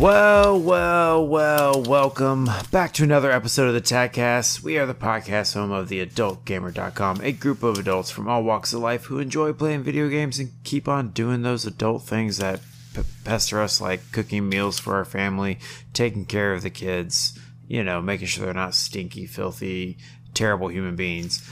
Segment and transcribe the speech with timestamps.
[0.00, 4.62] Well, well, well, welcome back to another episode of the TAGcast.
[4.62, 8.72] We are the podcast home of the AdultGamer.com, a group of adults from all walks
[8.72, 12.62] of life who enjoy playing video games and keep on doing those adult things that
[12.94, 15.58] p- pester us, like cooking meals for our family,
[15.92, 19.98] taking care of the kids, you know, making sure they're not stinky, filthy,
[20.32, 21.46] terrible human beings.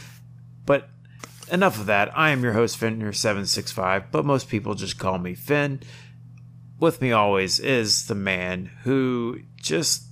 [0.64, 0.88] But
[1.52, 2.16] enough of that.
[2.16, 5.82] I am your host, Finner765, but most people just call me Finn
[6.78, 10.04] with me always is the man who just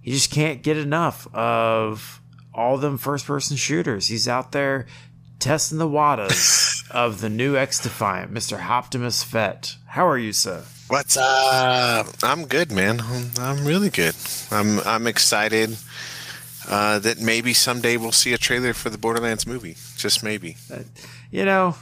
[0.00, 2.20] he just can't get enough of
[2.52, 4.08] all them first person shooters.
[4.08, 4.86] He's out there
[5.38, 8.62] testing the waters of the new X Defiant, Mr.
[8.62, 9.76] Optimus Fett.
[9.86, 10.64] How are you, sir?
[10.88, 12.06] What's up?
[12.22, 13.00] I'm good, man.
[13.00, 14.14] I'm, I'm really good.
[14.50, 15.76] I'm I'm excited
[16.68, 19.76] uh, that maybe someday we'll see a trailer for the Borderlands movie.
[19.96, 20.56] Just maybe.
[20.72, 20.80] Uh,
[21.30, 21.76] you know,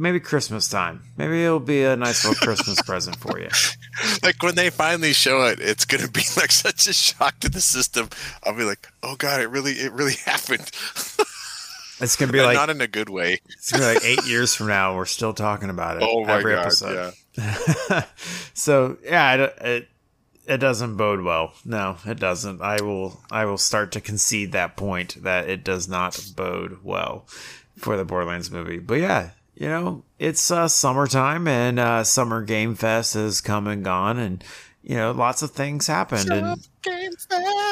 [0.00, 1.02] maybe Christmas time.
[1.16, 3.50] Maybe it'll be a nice little Christmas present for you.
[4.22, 7.60] Like when they finally show it, it's gonna be like such a shock to the
[7.60, 8.08] system.
[8.42, 10.70] I'll be like, "Oh God, it really, it really happened."
[12.00, 13.40] It's gonna be like not in a good way.
[13.50, 14.96] It's gonna be like eight years from now.
[14.96, 16.02] We're still talking about it.
[16.04, 17.14] Oh my every God, episode.
[17.36, 18.04] Yeah.
[18.54, 19.88] so yeah, it, it
[20.46, 21.52] it doesn't bode well.
[21.64, 22.62] No, it doesn't.
[22.62, 27.26] I will I will start to concede that point that it does not bode well
[27.76, 28.78] for the Borderlands movie.
[28.78, 33.84] But yeah, you know, it's uh, summertime and uh, Summer Game Fest has come and
[33.84, 34.42] gone, and
[34.82, 36.30] you know, lots of things happened.
[36.30, 36.66] and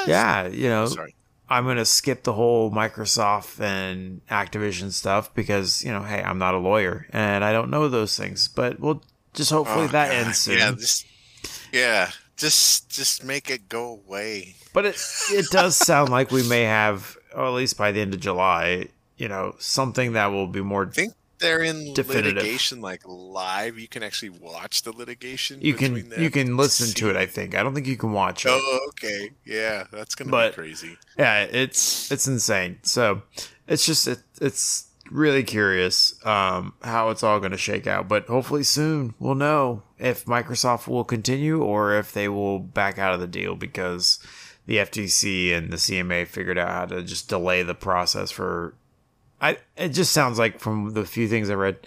[0.07, 1.15] yeah, you know, Sorry.
[1.49, 6.53] I'm gonna skip the whole Microsoft and Activision stuff because you know, hey, I'm not
[6.55, 8.49] a lawyer and I don't know those things.
[8.49, 10.27] But we'll just hopefully Oh, that God.
[10.27, 10.59] ends soon.
[10.59, 11.07] Yeah, just,
[11.73, 14.57] yeah, just just make it go away.
[14.75, 18.13] But it it does sound like we may have, or at least by the end
[18.13, 20.87] of July, you know, something that will be more.
[20.87, 22.35] I think they're in Definitive.
[22.37, 23.79] litigation, like live.
[23.79, 25.61] You can actually watch the litigation.
[25.61, 27.17] You can you can listen to it.
[27.17, 28.51] I think I don't think you can watch it.
[28.53, 29.31] Oh, okay.
[29.45, 30.97] Yeah, that's gonna But- be crazy.
[31.19, 32.79] Yeah, it's it's insane.
[32.83, 33.23] So
[33.67, 38.09] it's just it, it's really curious um, how it's all going to shake out.
[38.09, 43.15] But hopefully soon we'll know if Microsoft will continue or if they will back out
[43.15, 44.19] of the deal because
[44.67, 48.75] the FTC and the CMA figured out how to just delay the process for.
[49.41, 51.87] I it just sounds like from the few things I read,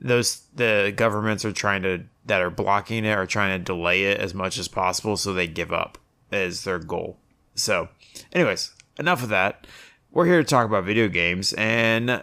[0.00, 4.18] those the governments are trying to that are blocking it are trying to delay it
[4.18, 5.98] as much as possible so they give up
[6.30, 7.18] as their goal.
[7.54, 7.88] So,
[8.32, 9.66] anyways, enough of that.
[10.10, 12.22] We're here to talk about video games and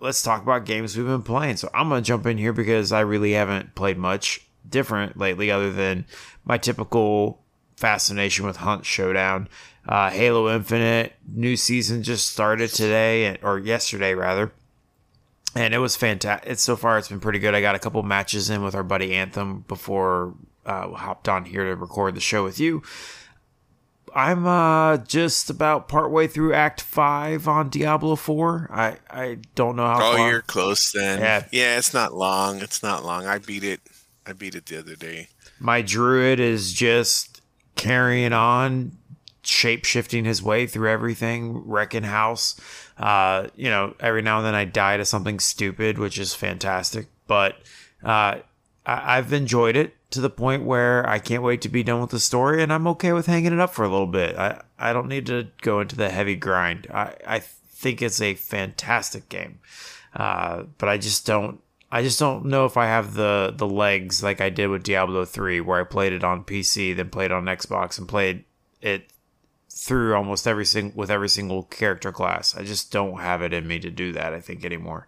[0.00, 1.56] let's talk about games we've been playing.
[1.56, 5.72] So, I'm to jump in here because I really haven't played much different lately other
[5.72, 6.06] than
[6.44, 7.42] my typical
[7.76, 9.48] fascination with Hunt Showdown.
[9.88, 14.52] Uh, Halo Infinite new season just started today or yesterday rather
[15.54, 16.50] and it was fantastic.
[16.50, 17.54] It's so far it's been pretty good.
[17.54, 20.34] I got a couple matches in with our buddy Anthem before
[20.66, 22.82] uh, hopped on here to record the show with you.
[24.14, 28.68] I'm uh, just about partway through Act Five on Diablo Four.
[28.72, 31.20] I I don't know how Oh, you're close then.
[31.20, 31.44] Yeah.
[31.52, 31.78] Yeah.
[31.78, 32.60] it's not long.
[32.60, 33.26] It's not long.
[33.26, 33.80] I beat it.
[34.26, 35.28] I beat it the other day.
[35.58, 37.35] My druid is just
[37.76, 38.92] carrying on,
[39.42, 42.60] shape shifting his way through everything, wrecking house.
[42.98, 47.06] Uh, you know, every now and then I die to something stupid, which is fantastic.
[47.28, 47.56] But
[48.02, 48.40] uh,
[48.86, 52.10] I- I've enjoyed it to the point where I can't wait to be done with
[52.10, 54.36] the story, and I'm okay with hanging it up for a little bit.
[54.36, 56.86] I, I don't need to go into the heavy grind.
[56.92, 59.58] I, I think it's a fantastic game,
[60.14, 61.60] uh, but I just don't.
[61.90, 65.24] I just don't know if I have the the legs like I did with Diablo
[65.24, 68.44] 3 where I played it on PC then played on Xbox and played
[68.80, 69.10] it
[69.70, 72.56] through almost every single with every single character class.
[72.56, 75.06] I just don't have it in me to do that I think anymore.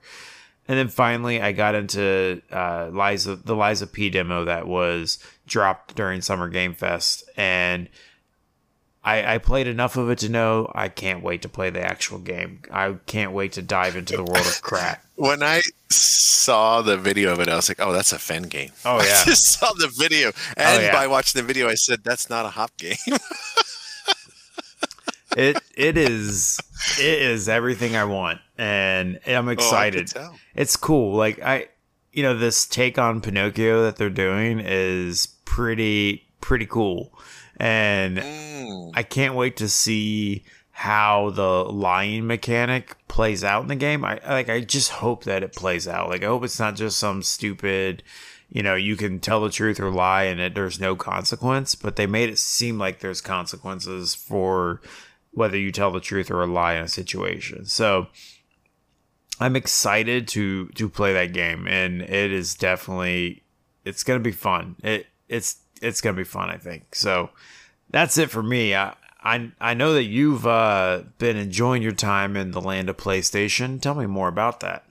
[0.69, 5.19] And then finally I got into uh Liza the Lies of P demo that was
[5.47, 7.89] dropped during Summer Game Fest and
[9.05, 12.19] I, I played enough of it to know I can't wait to play the actual
[12.19, 12.61] game.
[12.71, 15.05] I can't wait to dive into the world of crap.
[15.15, 18.71] When I saw the video of it, I was like, "Oh, that's a Fen game."
[18.85, 20.93] Oh yeah, I just saw the video, oh, and Oh, yeah.
[20.93, 22.97] by watching the video, I said, "That's not a hop game."
[25.37, 26.59] it it is
[26.99, 30.09] it is everything I want, and I'm Oh, excited.
[30.09, 30.37] tell.
[30.55, 31.15] it's cool.
[31.17, 31.69] Like I,
[32.13, 37.13] you know, this take on Pinocchio that they're doing is pretty pretty cool,
[37.59, 38.23] and
[38.69, 38.93] Mm.
[38.95, 44.05] I can't wait to see how the lying mechanic plays out in the game.
[44.05, 46.09] I like I just hope that it plays out.
[46.09, 48.03] Like I hope it's not just some stupid,
[48.49, 51.97] you know, you can tell the truth or lie and it, there's no consequence, but
[51.97, 54.81] they made it seem like there's consequences for
[55.33, 57.65] whether you tell the truth or a lie in a situation.
[57.65, 58.07] So
[59.41, 63.43] I'm excited to to play that game and it is definitely
[63.85, 64.77] it's going to be fun.
[64.83, 66.95] It it's it's to be fun, I think.
[66.95, 67.31] So
[67.91, 68.75] that's it for me.
[68.75, 72.97] I I, I know that you've uh, been enjoying your time in the land of
[72.97, 73.81] PlayStation.
[73.81, 74.85] Tell me more about that.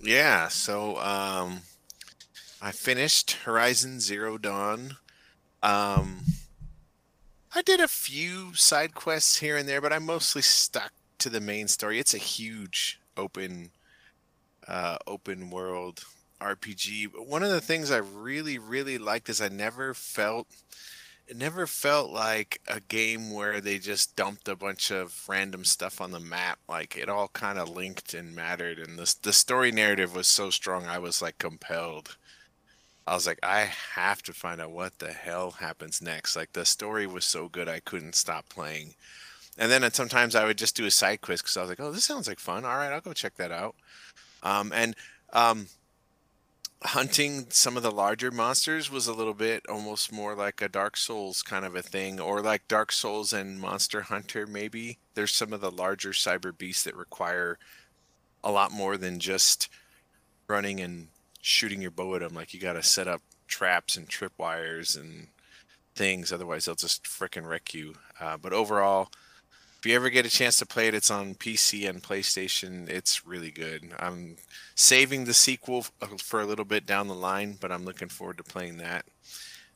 [0.00, 1.60] Yeah, so um,
[2.60, 4.96] I finished Horizon Zero Dawn.
[5.62, 6.24] Um,
[7.54, 11.40] I did a few side quests here and there, but I mostly stuck to the
[11.40, 11.98] main story.
[11.98, 13.70] It's a huge open,
[14.68, 16.04] uh, open world
[16.40, 17.12] RPG.
[17.12, 20.48] But one of the things I really, really liked is I never felt.
[21.26, 26.00] It never felt like a game where they just dumped a bunch of random stuff
[26.00, 26.60] on the map.
[26.68, 30.50] Like it all kind of linked and mattered, and the the story narrative was so
[30.50, 30.86] strong.
[30.86, 32.16] I was like compelled.
[33.06, 36.34] I was like, I have to find out what the hell happens next.
[36.34, 38.94] Like the story was so good, I couldn't stop playing.
[39.58, 41.92] And then sometimes I would just do a side quest because I was like, oh,
[41.92, 42.64] this sounds like fun.
[42.64, 43.74] All right, I'll go check that out.
[44.42, 44.94] Um, and
[45.32, 45.68] um,
[46.82, 50.96] hunting some of the larger monsters was a little bit almost more like a Dark
[50.96, 54.98] Souls kind of a thing, or like Dark Souls and Monster Hunter, maybe.
[55.14, 57.58] There's some of the larger cyber beasts that require
[58.44, 59.68] a lot more than just
[60.48, 61.08] running and
[61.40, 62.34] shooting your bow at them.
[62.34, 65.28] Like you got to set up traps and tripwires and
[65.94, 67.94] things, otherwise they'll just frickin' wreck you.
[68.20, 69.10] Uh, but overall,
[69.78, 72.88] if you ever get a chance to play it, it's on PC and PlayStation.
[72.88, 73.92] It's really good.
[73.98, 74.36] I'm
[74.74, 75.86] saving the sequel
[76.18, 79.04] for a little bit down the line, but I'm looking forward to playing that.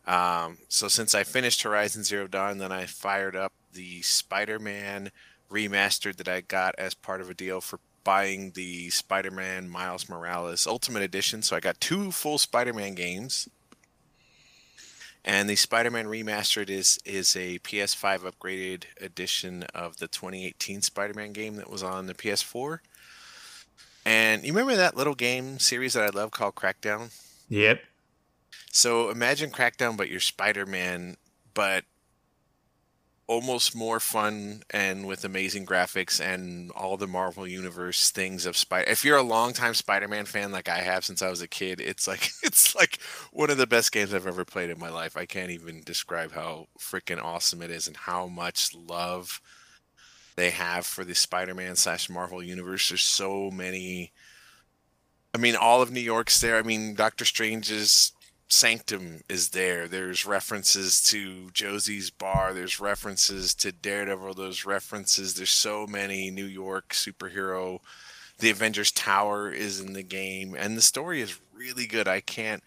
[0.07, 5.11] Um, so since I finished Horizon Zero Dawn, then I fired up the Spider-Man
[5.51, 10.67] remastered that I got as part of a deal for buying the Spider-Man Miles Morales
[10.67, 11.43] Ultimate Edition.
[11.43, 13.49] So I got two full Spider-Man games.
[15.25, 21.57] And the Spider-Man Remastered is is a PS5 upgraded edition of the 2018 Spider-Man game
[21.57, 22.79] that was on the PS4.
[24.05, 27.13] And you remember that little game series that I love called Crackdown?
[27.49, 27.83] Yep.
[28.73, 31.17] So imagine Crackdown, but you're Spider-Man,
[31.53, 31.85] but
[33.31, 38.91] almost more fun and with amazing graphics and all the Marvel Universe things of Spider.
[38.91, 42.09] If you're a longtime Spider-Man fan like I have since I was a kid, it's
[42.09, 42.99] like it's like
[43.31, 45.17] one of the best games I've ever played in my life.
[45.17, 49.41] I can't even describe how freaking awesome it is and how much love
[50.35, 52.89] they have for the Spider-Man slash Marvel Universe.
[52.89, 54.11] There's so many.
[55.33, 56.57] I mean, all of New York's there.
[56.57, 58.11] I mean, Doctor Strange's
[58.53, 59.87] Sanctum is there.
[59.87, 62.53] There's references to Josie's Bar.
[62.53, 64.35] There's references to Daredevil.
[64.35, 65.35] There's references.
[65.35, 67.79] There's so many New York superhero.
[68.39, 72.09] The Avengers Tower is in the game, and the story is really good.
[72.09, 72.65] I can't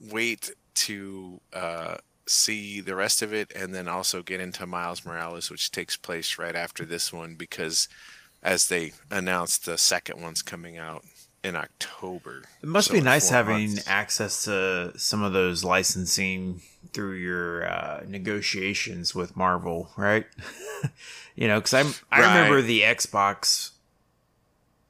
[0.00, 1.96] wait to uh,
[2.26, 6.38] see the rest of it, and then also get into Miles Morales, which takes place
[6.38, 7.88] right after this one, because
[8.42, 11.04] as they announced, the second one's coming out
[11.42, 12.42] in October.
[12.62, 13.88] It must So be nice having months.
[13.88, 16.60] access to some of those licensing
[16.92, 20.26] through your uh, negotiations with Marvel, right?
[21.36, 22.34] you know, because I'm I Right.
[22.36, 23.70] remember the Xbox,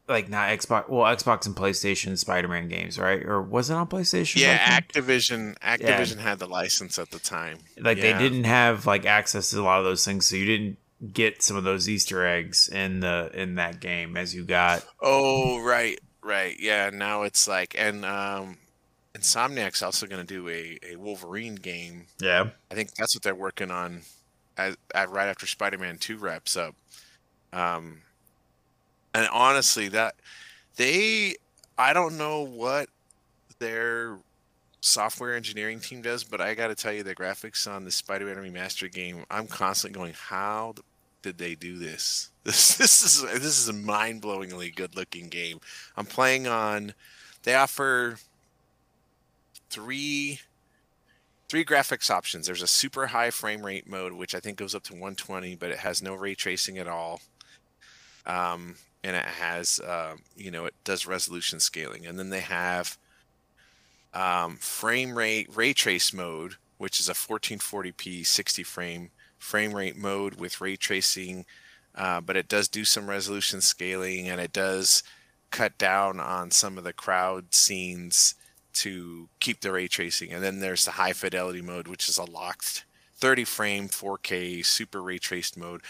[0.08, 3.22] like not Xbox, well Xbox and PlayStation Spider-Man games, right?
[3.24, 4.36] Or was it on PlayStation?
[4.40, 4.80] Yeah?
[4.80, 5.56] Activision.
[5.58, 7.58] Activision had the license at the time.
[7.78, 8.12] like Yeah.
[8.16, 10.78] they didn't have like access to a lot of those things, so you didn't
[11.14, 14.84] get some of those Easter eggs in the in that game as you got.
[15.00, 16.56] Oh, right, right.
[16.58, 18.58] Yeah, now it's like, and um,
[19.14, 22.06] Insomniac's also going to do a, a Wolverine game.
[22.20, 24.02] Yeah, I think that's what they're working on
[24.94, 26.74] at right after Spider-Man 2 wraps up.
[27.52, 28.02] Um,
[29.14, 30.14] and honestly, that
[30.76, 31.36] they,
[31.78, 32.88] I don't know what
[33.58, 34.18] their
[34.80, 38.36] software engineering team does, but I got to tell you, the graphics on the Spider-Man
[38.36, 40.74] remastered game, I'm constantly going, how
[41.22, 42.29] did they do this?
[42.44, 45.60] This this is this is a mind-blowingly good-looking game.
[45.94, 46.94] I'm playing on.
[47.42, 48.16] They offer
[49.68, 50.40] three
[51.50, 52.46] three graphics options.
[52.46, 55.70] There's a super high frame rate mode, which I think goes up to 120, but
[55.70, 57.20] it has no ray tracing at all.
[58.24, 62.06] Um, and it has, uh, you know, it does resolution scaling.
[62.06, 62.96] And then they have
[64.14, 70.36] um, frame rate ray trace mode, which is a 1440p 60 frame frame rate mode
[70.36, 71.46] with ray tracing,
[71.94, 75.02] uh, but it does do some resolution scaling and it does
[75.50, 78.34] cut down on some of the crowd scenes
[78.72, 80.32] to keep the ray tracing.
[80.32, 82.84] And then there's the high fidelity mode, which is a locked
[83.16, 85.82] 30 frame 4K super ray traced mode.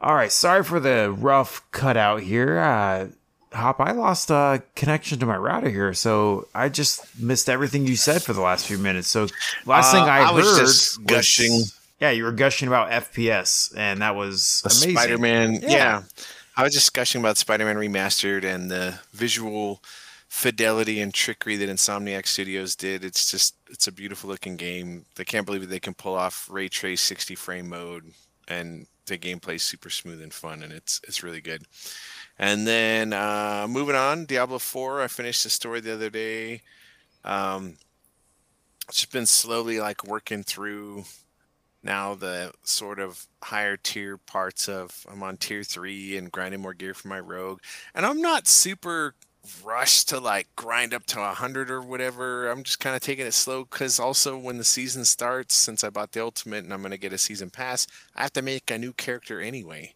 [0.00, 2.58] All right, sorry for the rough cutout here.
[2.58, 3.08] Uh,
[3.52, 7.96] Hop, I lost uh, connection to my router here, so I just missed everything you
[7.96, 9.08] said for the last few minutes.
[9.08, 9.26] So
[9.64, 11.52] last uh, thing I, I was heard just gushing.
[11.52, 14.92] Was, yeah, you were gushing about FPS, and that was amazing.
[14.92, 15.54] Spider-Man.
[15.62, 15.68] Yeah.
[15.68, 16.02] yeah.
[16.56, 19.82] I was just gushing about Spider-Man Remastered and the visual
[20.28, 23.04] fidelity and trickery that Insomniac Studios did.
[23.04, 25.06] It's just it's a beautiful looking game.
[25.16, 28.12] They can't believe that they can pull off ray trace 60 frame mode
[28.46, 31.64] and the gameplay is super smooth and fun and it's it's really good.
[32.38, 36.62] And then uh, moving on, Diablo 4, I finished the story the other day.
[37.24, 37.78] Um,
[38.90, 41.04] just been slowly like working through
[41.88, 46.74] now the sort of higher tier parts of I'm on tier three and grinding more
[46.74, 47.60] gear for my rogue.
[47.94, 49.14] And I'm not super
[49.64, 52.50] rushed to like grind up to a 100 or whatever.
[52.50, 55.88] I'm just kind of taking it slow because also when the season starts, since I
[55.88, 58.70] bought the ultimate and I'm going to get a season pass, I have to make
[58.70, 59.94] a new character anyway.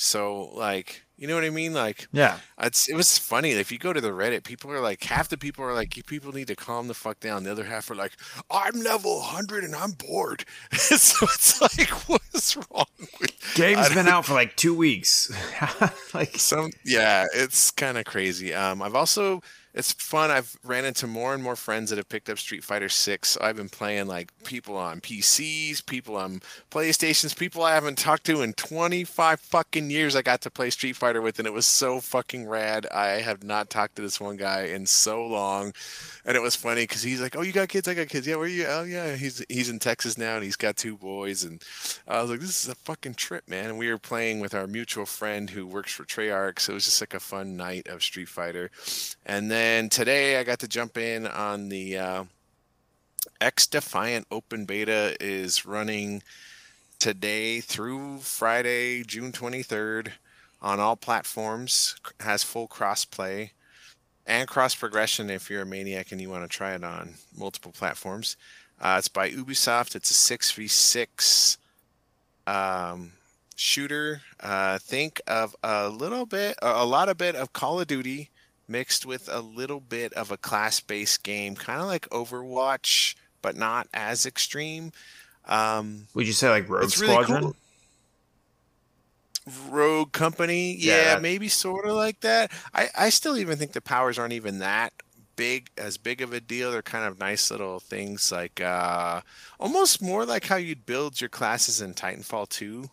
[0.00, 1.74] So like you know what I mean?
[1.74, 3.50] Like, yeah, it's it was funny.
[3.50, 6.32] If you go to the Reddit, people are like, half the people are like, people
[6.32, 7.44] need to calm the fuck down.
[7.44, 8.12] The other half are like,
[8.50, 10.46] I'm level 100 and I'm bored.
[10.72, 12.86] so it's like, what is wrong
[13.20, 13.36] with?
[13.54, 15.30] Game's been out for like two weeks.
[16.14, 18.54] like some, yeah, it's kind of crazy.
[18.54, 19.42] Um, I've also
[19.72, 20.30] it's fun.
[20.30, 23.36] I've ran into more and more friends that have picked up Street Fighter Six.
[23.40, 28.42] I've been playing like people on PCs, people on PlayStations, people I haven't talked to
[28.42, 30.16] in 25 fucking years.
[30.16, 32.86] I got to play Street Fighter with, and it was so fucking rad.
[32.92, 35.72] I have not talked to this one guy in so long,
[36.24, 37.86] and it was funny because he's like, "Oh, you got kids?
[37.86, 38.26] I got kids.
[38.26, 38.66] Yeah, where are you?
[38.66, 41.62] Oh, yeah, he's he's in Texas now, and he's got two boys." And
[42.08, 44.66] I was like, "This is a fucking trip, man." And we were playing with our
[44.66, 48.02] mutual friend who works for Treyarch, so it was just like a fun night of
[48.02, 48.72] Street Fighter.
[49.24, 49.59] And then
[49.90, 52.24] today, I got to jump in on the uh,
[53.40, 56.22] X Defiant Open Beta is running
[56.98, 60.12] today through Friday, June twenty third,
[60.62, 61.96] on all platforms.
[62.20, 63.50] Has full crossplay
[64.26, 67.72] and cross progression if you're a maniac and you want to try it on multiple
[67.72, 68.36] platforms.
[68.80, 69.94] Uh, it's by Ubisoft.
[69.94, 71.58] It's a 6v6
[72.46, 73.12] um,
[73.56, 74.22] shooter.
[74.38, 78.30] Uh, think of a little bit, a lot of bit of Call of Duty
[78.70, 83.56] mixed with a little bit of a class based game, kind of like Overwatch, but
[83.56, 84.92] not as extreme.
[85.46, 87.42] Um, Would you say like Rogue Squadron?
[87.42, 87.56] Really cool.
[89.68, 90.76] Rogue Company.
[90.76, 92.52] Yeah, yeah maybe sort of like that.
[92.72, 94.92] I, I still even think the powers aren't even that
[95.40, 96.70] big as big of a deal.
[96.70, 99.22] They're kind of nice little things like uh,
[99.58, 102.90] almost more like how you'd build your classes in Titanfall 2.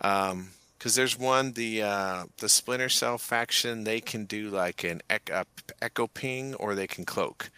[0.00, 0.48] Um,
[0.80, 5.44] because there's one the uh, the Splinter Cell faction they can do like an echo,
[5.82, 7.50] echo ping or they can cloak,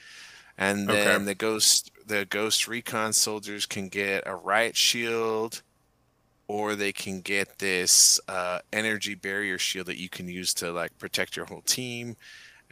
[0.59, 1.25] and then okay.
[1.25, 5.63] the ghost the ghost recon soldiers can get a riot shield
[6.49, 10.99] or they can get this uh, energy barrier shield that you can use to like
[10.99, 12.17] protect your whole team.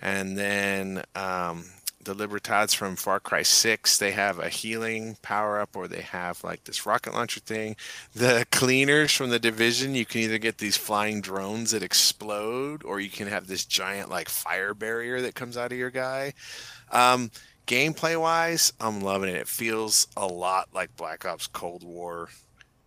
[0.03, 1.65] And then um,
[2.11, 6.43] the Libertads from Far Cry 6, they have a healing power up or they have
[6.43, 7.77] like this rocket launcher thing.
[8.15, 13.01] The cleaners from the division, you can either get these flying drones that explode or
[13.01, 16.35] you can have this giant like fire barrier that comes out of your guy.
[16.91, 17.31] Um,
[17.67, 19.37] gameplay wise, I'm loving it.
[19.37, 22.29] It feels a lot like Black Ops Cold War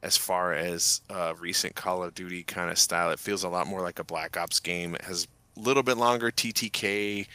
[0.02, 3.12] as far as uh, recent Call of Duty kind of style.
[3.12, 4.96] It feels a lot more like a Black Ops game.
[4.96, 7.28] It has a little bit longer TTK.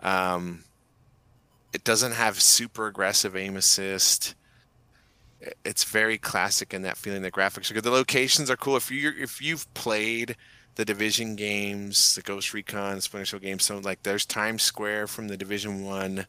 [0.00, 0.64] Um,
[1.72, 4.34] it doesn't have super aggressive aim assist.
[5.64, 7.22] It's very classic in that feeling.
[7.22, 7.84] The graphics are good.
[7.84, 8.76] The locations are cool.
[8.76, 10.36] If you if you've played
[10.74, 15.28] the Division games, the Ghost Recon, Splinter Cell games, so like there's Times Square from
[15.28, 16.26] the Division One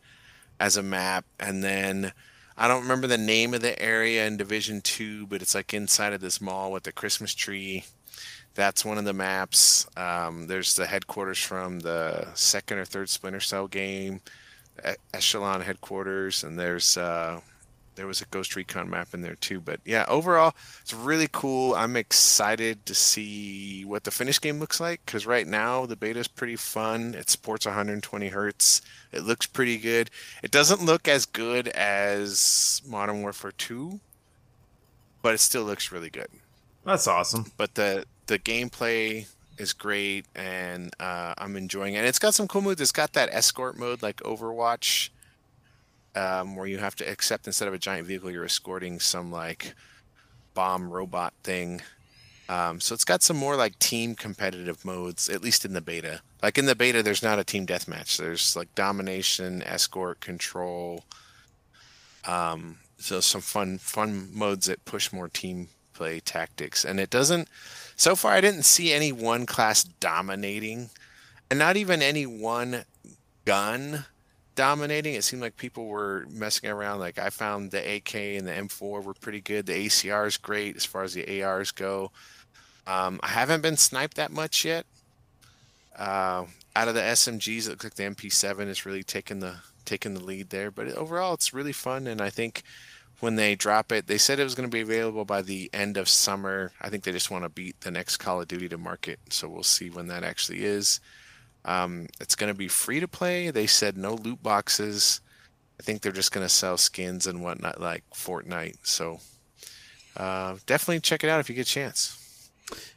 [0.59, 2.13] as a map, and then
[2.57, 6.13] I don't remember the name of the area in Division Two, but it's like inside
[6.13, 7.85] of this mall with the Christmas tree.
[8.55, 9.87] That's one of the maps.
[9.95, 14.21] Um, there's the headquarters from the second or third Splinter Cell game,
[15.13, 17.41] Echelon headquarters, and there's uh,
[17.95, 19.59] there was a Ghost Recon map in there too.
[19.59, 21.75] But yeah, overall, it's really cool.
[21.75, 26.19] I'm excited to see what the finished game looks like because right now the beta
[26.19, 27.13] is pretty fun.
[27.13, 28.81] It supports 120 hertz.
[29.11, 30.09] It looks pretty good.
[30.41, 33.99] It doesn't look as good as Modern Warfare 2,
[35.21, 36.29] but it still looks really good.
[36.85, 37.51] That's awesome.
[37.57, 39.27] But the the gameplay
[39.59, 41.99] is great, and uh, I'm enjoying it.
[41.99, 42.81] And it's got some cool moves.
[42.81, 45.09] It's got that escort mode like Overwatch
[46.15, 49.73] um, where you have to accept instead of a giant vehicle, you're escorting some like
[50.53, 51.81] bomb robot thing.
[52.47, 56.21] Um, so it's got some more like team competitive modes, at least in the beta.
[56.41, 58.17] Like in the beta, there's not a team deathmatch.
[58.17, 61.03] There's like domination, escort, control.
[62.25, 67.49] Um, so some fun fun modes that push more team play tactics, and it doesn't.
[67.97, 70.89] So far, I didn't see any one class dominating,
[71.49, 72.85] and not even any one
[73.43, 74.05] gun
[74.55, 75.15] dominating.
[75.15, 76.99] It seemed like people were messing around.
[76.99, 79.65] Like I found the AK and the M4 were pretty good.
[79.65, 82.11] The ACR is great as far as the ARs go.
[82.87, 84.85] Um, I haven't been sniped that much yet.
[85.97, 86.45] Uh,
[86.77, 90.23] out of the SMGs, it looks like the MP7 is really taking the taking the
[90.23, 90.71] lead there.
[90.71, 92.63] But overall, it's really fun, and I think
[93.19, 95.97] when they drop it, they said it was going to be available by the end
[95.97, 96.71] of summer.
[96.81, 99.47] I think they just want to beat the next Call of Duty to market, so
[99.47, 100.99] we'll see when that actually is.
[101.65, 103.51] Um, it's going to be free to play.
[103.51, 105.21] They said no loot boxes.
[105.79, 108.77] I think they're just going to sell skins and whatnot like Fortnite.
[108.83, 109.19] So
[110.15, 112.49] uh, definitely check it out if you get a chance.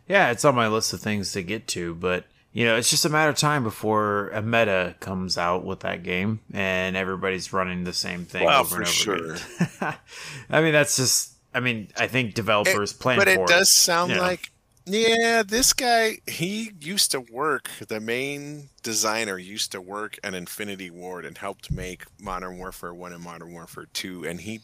[0.08, 3.04] Yeah, it's on my list of things to get to, but you know, it's just
[3.04, 7.84] a matter of time before a meta comes out with that game and everybody's running
[7.84, 9.64] the same thing well, over for and over sure.
[9.78, 9.94] again.
[10.50, 11.30] I mean, that's just.
[11.54, 14.22] I mean, I think developers It- plan but for it does sound you know.
[14.22, 14.50] like
[14.84, 20.90] yeah this guy he used to work the main designer used to work at infinity
[20.90, 24.60] ward and helped make modern warfare 1 and modern warfare 2 and he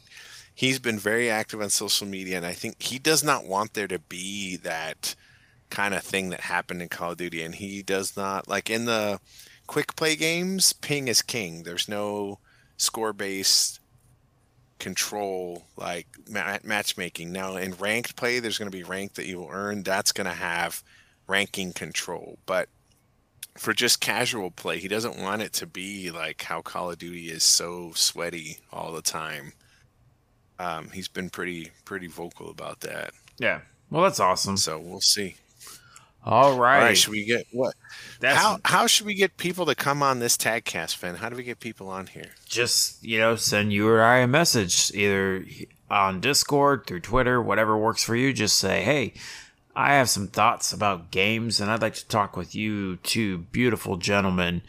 [0.55, 3.87] he's been very active on social media and i think he does not want there
[3.87, 5.15] to be that
[5.71, 8.85] kind of thing that happened in call of duty and he does not like in
[8.85, 9.21] the
[9.67, 12.39] quick play games ping is king there's no
[12.77, 13.81] score based
[14.79, 17.33] control like ma- matchmaking.
[17.33, 19.83] Now in ranked play, there's going to be rank that you will earn.
[19.83, 20.83] That's going to have
[21.27, 22.39] ranking control.
[22.47, 22.69] But
[23.57, 27.31] for just casual play, he doesn't want it to be like how Call of Duty
[27.31, 29.53] is so sweaty all the time.
[30.59, 33.13] Um, he's been pretty pretty vocal about that.
[33.39, 33.61] Yeah.
[33.91, 34.57] Well, that's awesome.
[34.57, 35.37] So we'll see.
[36.25, 36.81] All All right.
[36.81, 37.75] right, should we get what?
[38.21, 41.15] That's how how should we get people to come on this tagcast, Finn?
[41.15, 42.31] How do we get people on here?
[42.47, 45.45] just you know send you or I a message either
[45.91, 48.33] on Discord through Twitter, whatever works for you.
[48.33, 49.15] Just say, hey,
[49.75, 53.97] I have some thoughts about games, and I'd like to talk with you two beautiful
[53.97, 54.63] gentlemen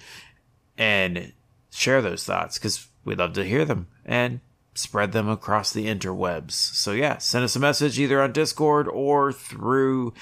[0.77, 1.33] and
[1.71, 4.39] share those thoughts because we'd love to hear them and
[4.75, 6.51] spread them across the interwebs.
[6.51, 10.13] So yeah, send us a message either on Discord or through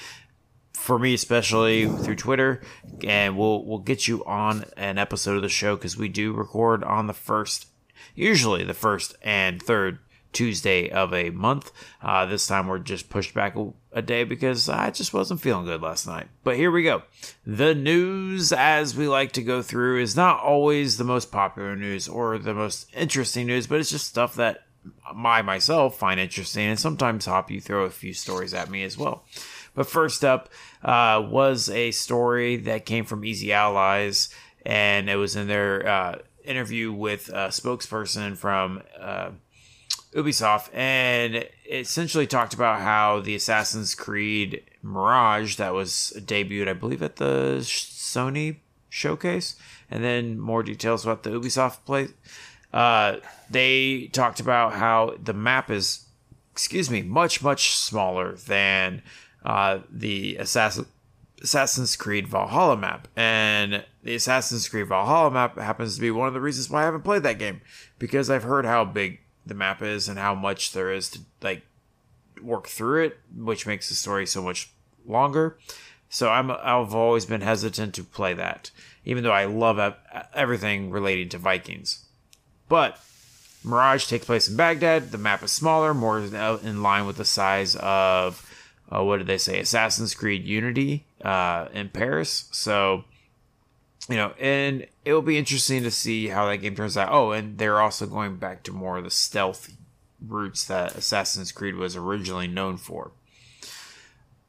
[0.78, 2.62] for me especially through Twitter,
[3.04, 6.84] and we'll we'll get you on an episode of the show because we do record
[6.84, 7.66] on the first,
[8.14, 9.98] usually the first and third
[10.32, 11.72] Tuesday of a month.
[12.00, 15.66] Uh, this time we're just pushed back a, a day because I just wasn't feeling
[15.66, 16.28] good last night.
[16.44, 17.02] But here we go.
[17.44, 22.08] The news, as we like to go through, is not always the most popular news
[22.08, 24.64] or the most interesting news, but it's just stuff that
[25.14, 28.96] I myself find interesting, and sometimes Hop, you throw a few stories at me as
[28.96, 29.24] well.
[29.78, 30.48] But first up
[30.82, 34.28] uh, was a story that came from Easy Allies,
[34.66, 39.30] and it was in their uh, interview with a spokesperson from uh,
[40.12, 46.72] Ubisoft, and it essentially talked about how the Assassin's Creed Mirage that was debuted, I
[46.72, 48.56] believe, at the Sony
[48.88, 49.54] showcase,
[49.88, 52.08] and then more details about the Ubisoft play.
[52.72, 56.08] Uh, they talked about how the map is,
[56.50, 59.02] excuse me, much much smaller than
[59.44, 60.86] uh, the Assassin,
[61.42, 66.34] Assassin's Creed Valhalla map, and the Assassin's Creed Valhalla map happens to be one of
[66.34, 67.60] the reasons why I haven't played that game
[67.98, 71.62] because I've heard how big the map is and how much there is to like
[72.42, 74.70] work through it, which makes the story so much
[75.06, 75.58] longer.
[76.08, 78.70] So I'm I've always been hesitant to play that,
[79.04, 79.94] even though I love
[80.34, 82.06] everything relating to Vikings.
[82.68, 82.98] But
[83.64, 85.10] Mirage takes place in Baghdad.
[85.10, 88.47] The map is smaller, more in line with the size of
[88.94, 89.60] uh, what did they say?
[89.60, 92.48] Assassin's Creed Unity uh, in Paris.
[92.52, 93.04] So
[94.08, 97.12] you know, and it will be interesting to see how that game turns out.
[97.12, 99.76] Oh, and they're also going back to more of the stealth
[100.26, 103.12] roots that Assassin's Creed was originally known for.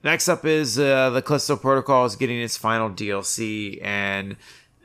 [0.01, 4.37] Next up is uh, the Callisto Protocol is getting its final DLC, and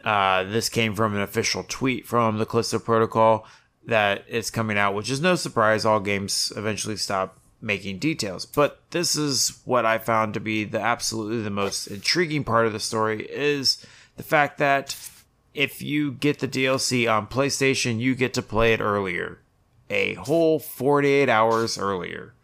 [0.02, 3.46] uh, this came from an official tweet from the Callisto Protocol.
[3.86, 5.84] that it's coming out, which is no surprise.
[5.84, 8.46] All games eventually stop making details.
[8.46, 12.72] But this is what I found to be the absolutely the most intriguing part of
[12.72, 13.84] the story is
[14.16, 14.96] the fact that
[15.54, 19.38] if you get the DLC on PlayStation, you get to play it earlier.
[19.88, 22.34] A whole 48 hours earlier.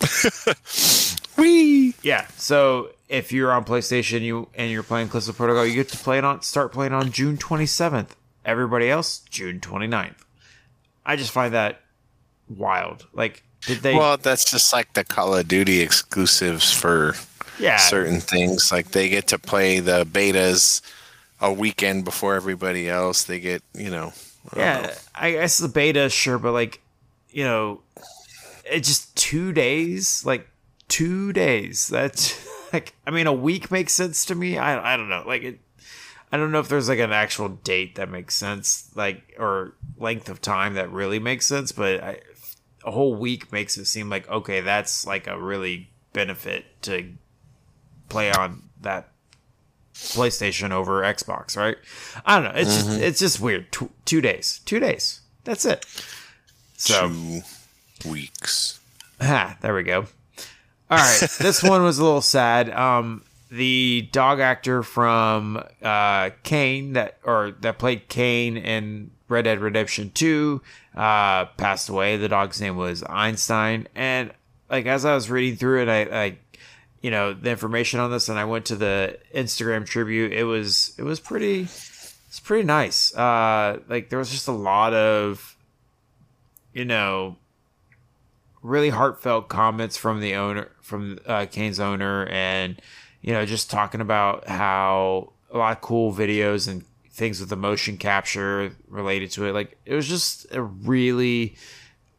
[1.36, 1.94] Wee.
[2.02, 2.26] Yeah.
[2.36, 6.18] So if you're on PlayStation you and you're playing Callisto Protocol, you get to play
[6.18, 8.10] it on start playing on June 27th.
[8.44, 10.16] Everybody else, June 29th.
[11.04, 11.80] I just find that
[12.48, 13.06] wild.
[13.12, 17.14] Like did they Well, that's just like the Call of Duty exclusives for
[17.58, 17.76] Yeah.
[17.76, 18.70] certain things.
[18.72, 20.80] Like they get to play the betas
[21.40, 23.24] a weekend before everybody else.
[23.24, 24.12] They get, you know.
[24.52, 24.88] I don't know.
[24.88, 26.80] Yeah, I guess the beta, sure, but like,
[27.30, 27.80] you know,
[28.64, 30.48] it's just two days, like
[30.88, 31.88] two days.
[31.88, 32.34] That's
[32.72, 34.58] like, I mean, a week makes sense to me.
[34.58, 35.58] I, I don't know, like it.
[36.32, 40.28] I don't know if there's like an actual date that makes sense, like or length
[40.28, 42.20] of time that really makes sense, but I,
[42.84, 47.12] a whole week makes it seem like okay, that's like a really benefit to
[48.08, 49.08] play on that
[49.94, 51.76] PlayStation over Xbox, right?
[52.24, 52.60] I don't know.
[52.60, 53.70] It's just it's just weird.
[53.72, 55.20] Tw- two days, two days.
[55.44, 55.84] That's it.
[56.76, 58.80] So Two weeks.
[59.20, 60.06] Ah, there we go.
[60.90, 62.70] All right, this one was a little sad.
[62.70, 69.60] Um, the dog actor from uh, Kane that or that played Kane in Red Dead
[69.60, 70.60] Redemption Two
[70.94, 72.16] uh, passed away.
[72.16, 74.32] The dog's name was Einstein, and
[74.68, 76.38] like as I was reading through it, I, I
[77.00, 80.32] you know the information on this, and I went to the Instagram tribute.
[80.32, 83.14] It was it was pretty it's pretty nice.
[83.14, 85.56] Uh, like there was just a lot of
[86.72, 87.36] you know
[88.62, 92.80] really heartfelt comments from the owner from uh, Kane's owner and
[93.22, 96.84] you know just talking about how a lot of cool videos and
[97.20, 101.54] things with the motion capture related to it like it was just a really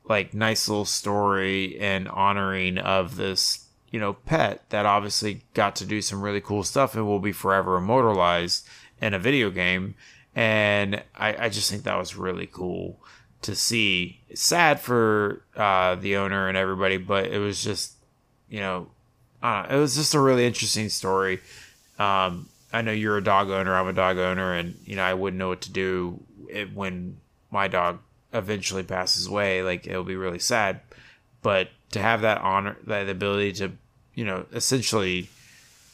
[0.07, 5.85] like nice little story and honoring of this you know pet that obviously got to
[5.85, 8.65] do some really cool stuff and will be forever immortalized
[9.01, 9.95] in a video game
[10.35, 12.97] and I, I just think that was really cool
[13.41, 14.21] to see.
[14.33, 17.93] Sad for uh, the owner and everybody, but it was just,
[18.49, 18.87] you know,
[19.43, 21.41] it was just a really interesting story.
[21.97, 23.75] Um, I know you're a dog owner.
[23.75, 27.17] I'm a dog owner, and you know I wouldn't know what to do it, when
[27.49, 27.99] my dog
[28.33, 29.63] eventually passes away.
[29.63, 30.81] Like it'll be really sad,
[31.41, 33.71] but to have that honor, that ability to,
[34.15, 35.29] you know, essentially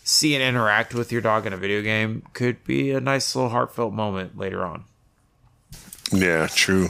[0.04, 3.50] see and interact with your dog in a video game could be a nice little
[3.50, 4.86] heartfelt moment later on.
[6.12, 6.90] Yeah, true.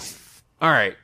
[0.62, 0.96] All right.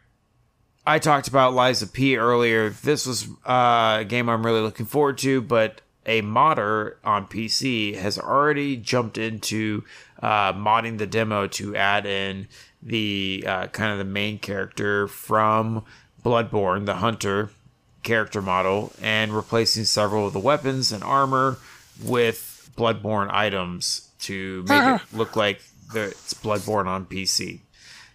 [0.86, 2.70] I talked about Lies of P earlier.
[2.70, 7.96] This was uh, a game I'm really looking forward to, but a modder on PC
[7.96, 9.84] has already jumped into
[10.22, 12.48] uh, modding the demo to add in
[12.82, 15.84] the uh, kind of the main character from
[16.24, 17.50] Bloodborne, the hunter
[18.04, 21.58] character model, and replacing several of the weapons and armor
[22.04, 25.62] with Bloodborne items to make it look like
[25.96, 27.60] it's Bloodborne on PC.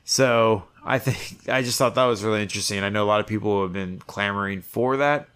[0.04, 2.82] So I think I just thought that was really interesting.
[2.82, 5.28] I know a lot of people have been clamoring for that,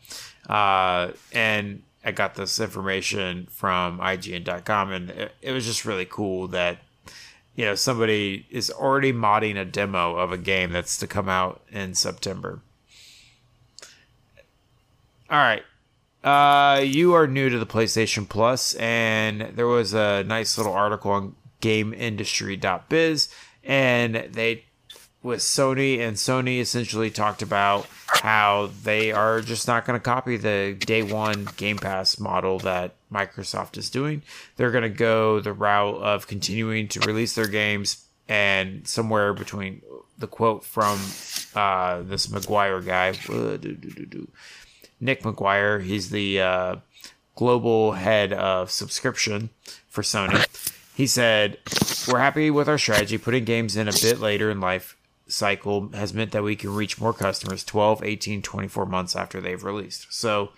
[0.49, 6.49] uh, and I got this information from IGN.com, and it, it was just really cool
[6.49, 6.79] that
[7.55, 11.63] you know somebody is already modding a demo of a game that's to come out
[11.71, 12.61] in September.
[15.31, 15.63] All right.
[16.23, 21.11] Uh, you are new to the PlayStation Plus, and there was a nice little article
[21.11, 23.29] on GameIndustry.biz,
[23.65, 24.65] and they
[25.23, 30.37] with Sony and Sony essentially talked about how they are just not going to copy
[30.37, 34.23] the day one Game Pass model that Microsoft is doing.
[34.57, 39.83] They're going to go the route of continuing to release their games and somewhere between
[40.19, 40.99] the quote from
[41.55, 43.59] uh, this Maguire guy, uh.
[45.01, 46.77] Nick Maguire, he's the uh,
[47.35, 49.51] global head of subscription
[49.89, 50.47] for Sony.
[50.95, 51.59] He said,
[52.07, 53.19] We're happy with our strategy.
[53.19, 54.97] Putting games in a bit later in life
[55.33, 59.65] cycle has meant that we can reach more customers 12, 18, 24 months after they've
[59.65, 60.13] released.
[60.13, 60.51] So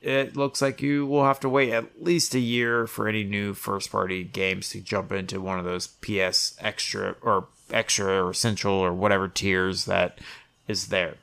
[0.00, 3.54] it looks like you will have to wait at least a year for any new
[3.54, 8.72] first party games to jump into one of those PS extra or extra or essential
[8.72, 10.18] or whatever tiers that
[10.66, 11.16] is there.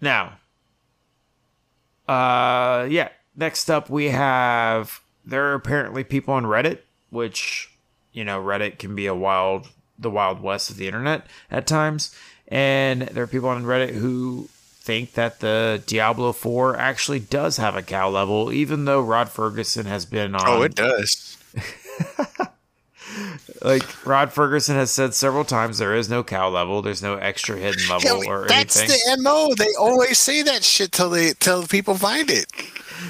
[0.00, 0.38] Now,
[2.08, 3.10] uh, yeah.
[3.36, 7.70] Next up, we have there are apparently people on Reddit, which
[8.12, 12.14] you know Reddit can be a wild, the wild west of the internet at times,
[12.48, 14.48] and there are people on Reddit who
[14.80, 19.84] think that the Diablo 4 actually does have a cow level, even though Rod Fergusson
[19.84, 20.42] has been on.
[20.46, 21.36] Oh, it does.
[21.54, 22.38] like
[23.62, 26.80] like Rod Fergusson has said several times, there is no cow level.
[26.82, 28.98] There's no extra hidden level Yeah, or that's anything.
[29.16, 29.50] the mo.
[29.56, 32.46] They always say that shit till they till people find it.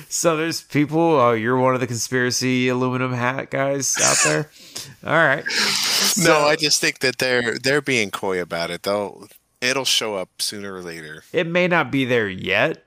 [0.08, 1.00] So there's people.
[1.00, 4.50] Oh, you're one of the conspiracy aluminum hat guys out there.
[5.04, 5.44] All right.
[6.18, 8.82] no, I just think that they're they're being coy about it.
[8.84, 9.28] They'll
[9.60, 11.24] it'll show up sooner or later.
[11.32, 12.84] it may not be there yet,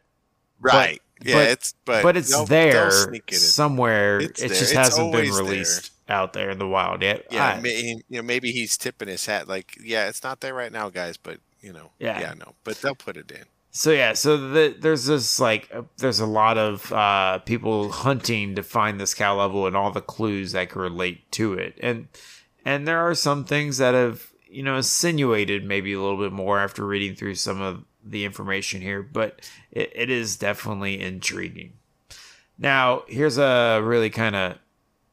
[0.60, 1.02] Right.
[1.24, 4.20] yeah, but- it's but but, it's they'll- there they'll it somewhere.
[4.20, 4.58] It's it there.
[4.58, 5.44] just It's hasn't been always there.
[5.46, 7.26] released out there in the wild yet.
[7.32, 10.54] Yeah, I- may, you know, maybe he's tipping his hat like, yeah, it's not there
[10.54, 12.20] right now, guys, but you know, Yeah.
[12.20, 13.44] yeah, no, but they'll put it in.
[13.74, 18.56] So yeah, so the, there's this like uh, there's a lot of uh, people hunting
[18.56, 22.10] to find this cow level and all the clues that can relate to it, and
[22.66, 26.60] and there are some things that have you know insinuated maybe a little bit more
[26.60, 29.40] after reading through some of the information here, but
[29.72, 31.72] it, it is definitely intriguing.
[32.58, 34.58] Now here's a really kind of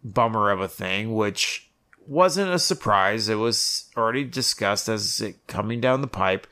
[0.03, 1.71] bummer of a thing, which
[2.09, 3.29] wasn't a surprise.
[3.29, 6.49] It was already discussed as it coming down the pipe.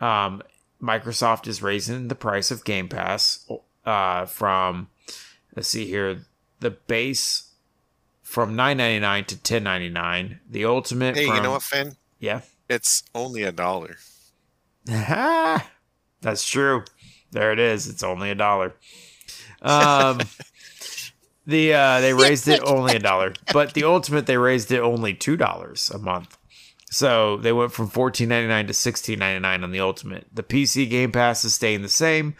[0.00, 0.42] Um,
[0.84, 3.48] Microsoft is raising the price of Game Pass
[3.86, 4.88] uh, from
[5.56, 6.26] let's see here
[6.60, 7.52] the base
[8.22, 10.40] from nine ninety nine to ten ninety nine.
[10.48, 11.16] The ultimate.
[11.16, 11.96] Hey, from, you know what, Finn?
[12.18, 13.96] Yeah, It's only a dollar.
[14.86, 16.84] that's true.
[17.30, 17.88] There it is.
[17.88, 18.74] It's only a dollar.
[19.62, 20.20] Um,
[21.46, 25.14] the uh, they raised it only a dollar, but the ultimate they raised it only
[25.14, 26.36] two dollars a month.
[26.94, 30.28] So they went from fourteen ninety nine to sixteen ninety nine on the ultimate.
[30.32, 32.36] The PC Game Pass is staying the same,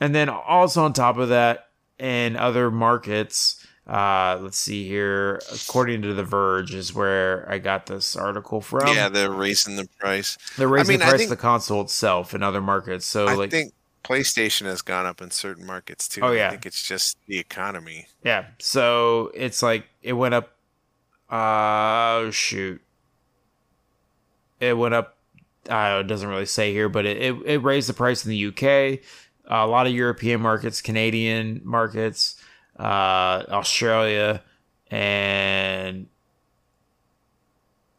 [0.00, 1.68] and then also on top of that,
[2.00, 5.40] in other markets, uh, let's see here.
[5.52, 8.88] According to The Verge, is where I got this article from.
[8.88, 10.38] yeah, they're raising the price.
[10.58, 13.06] they're raising mean, the price think- of the console itself in other markets.
[13.06, 16.22] So I like, think PlayStation has gone up in certain markets too.
[16.22, 16.48] Oh, yeah.
[16.48, 18.08] I think it's just the economy.
[18.24, 18.46] Yeah.
[18.58, 20.50] So it's like it went up.
[21.30, 22.80] Uh, shoot.
[24.68, 25.18] It went up.
[25.68, 28.46] Uh, it doesn't really say here, but it, it, it raised the price in the
[28.46, 29.00] UK,
[29.46, 32.36] a lot of European markets, Canadian markets,
[32.78, 34.42] uh, Australia,
[34.90, 36.06] and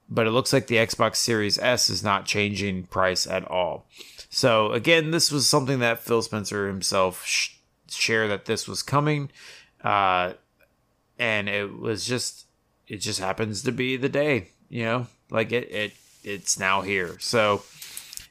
[0.08, 3.88] but it looks like the Xbox Series S is not changing price at all.
[4.30, 7.56] So again, this was something that Phil Spencer himself sh-
[7.89, 9.32] shared that this was coming,
[9.84, 10.34] uh,
[11.17, 12.45] and it was just
[12.88, 15.93] it just happens to be the day, you know, like it it
[16.25, 17.17] it's now here.
[17.19, 17.63] So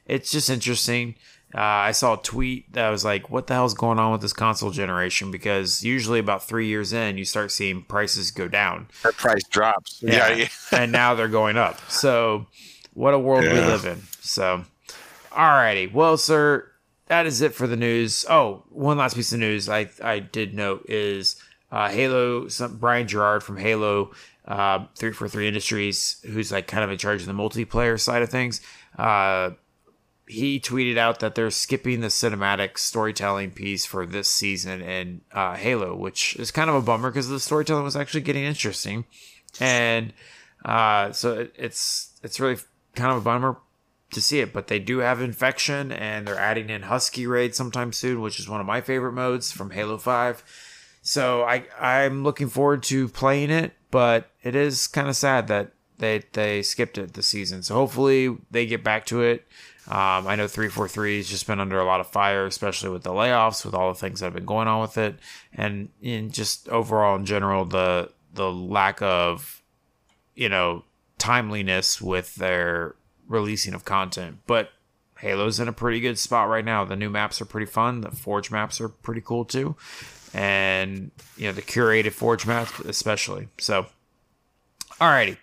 [0.05, 1.15] it's just interesting.
[1.53, 4.33] Uh, I saw a tweet that was like, "What the hell's going on with this
[4.33, 9.13] console generation?" Because usually about three years in, you start seeing prices go down, Their
[9.13, 10.01] price drops.
[10.01, 10.29] Yeah.
[10.29, 10.47] Yeah, yeah.
[10.77, 11.79] and now they're going up.
[11.89, 12.47] So,
[12.93, 14.01] what a world we live in.
[14.19, 14.65] So,
[15.31, 16.69] alrighty, well, sir,
[17.07, 18.25] that is it for the news.
[18.29, 21.37] Oh, one last piece of news I I did note is
[21.71, 22.49] uh, Halo.
[22.49, 24.11] Some, Brian Jarrard from Halo.
[24.47, 28.61] Uh, 343 Industries, who's like kind of in charge of the multiplayer side of things,
[28.97, 29.49] uh,
[30.27, 35.55] he tweeted out that they're skipping the cinematic storytelling piece for this season in uh,
[35.55, 39.05] Halo, which is kind of a bummer because the storytelling was actually getting interesting,
[39.59, 40.13] and
[40.63, 42.57] uh, so it, it's it's really
[42.95, 43.57] kind of a bummer
[44.11, 44.51] to see it.
[44.51, 48.49] But they do have infection, and they're adding in Husky Raid sometime soon, which is
[48.49, 50.43] one of my favorite modes from Halo Five.
[51.03, 55.71] So I I'm looking forward to playing it, but it is kind of sad that
[55.99, 57.63] they they skipped it this season.
[57.63, 59.47] So hopefully they get back to it.
[59.87, 63.11] Um, I know 343 has just been under a lot of fire, especially with the
[63.11, 65.15] layoffs, with all the things that have been going on with it,
[65.53, 69.63] and in just overall in general the the lack of
[70.35, 70.83] you know
[71.17, 72.95] timeliness with their
[73.29, 74.39] releasing of content.
[74.45, 74.71] But
[75.21, 76.83] Halo's in a pretty good spot right now.
[76.83, 78.01] The new maps are pretty fun.
[78.01, 79.77] The Forge maps are pretty cool too,
[80.35, 83.47] and you know the curated Forge maps especially.
[83.57, 83.87] So,
[84.99, 85.37] alrighty.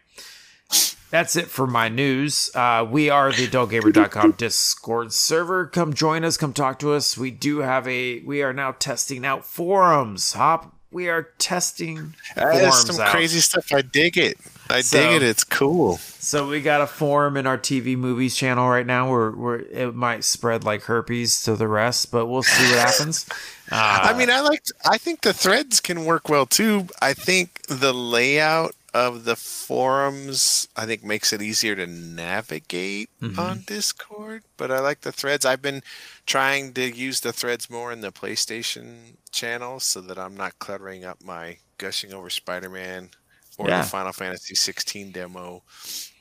[1.11, 2.51] That's it for my news.
[2.55, 5.67] Uh, we are the adultgamer.com Discord server.
[5.67, 6.39] Come join us.
[6.39, 7.19] Come talk to us.
[7.19, 8.21] We do have a.
[8.21, 10.33] We are now testing out forums.
[10.33, 10.75] Hop.
[10.91, 13.11] We are testing That forums some out.
[13.11, 13.73] crazy stuff.
[13.73, 14.39] I dig it.
[14.73, 15.23] I So- dig it.
[15.23, 15.99] It's cool.
[16.19, 19.95] So we got a forum in our TV movies channel right now where, where it
[19.95, 23.27] might spread like herpes to the rest, but we'll see what happens.
[23.71, 24.63] Uh, I mean, I like.
[24.85, 26.87] I think the threads can work well too.
[27.01, 33.39] I think the layout of the forums, I think, makes it easier to navigate Mhm.
[33.39, 34.43] on Discord.
[34.57, 35.45] But I like the threads.
[35.47, 35.83] I've been
[36.27, 41.05] trying to use the threads more in the PlayStation channel so that I'm not cluttering
[41.05, 43.11] up my gushing over Spider-Man
[43.59, 43.83] or Yeah.
[43.83, 45.63] the Final Fantasy 16 demo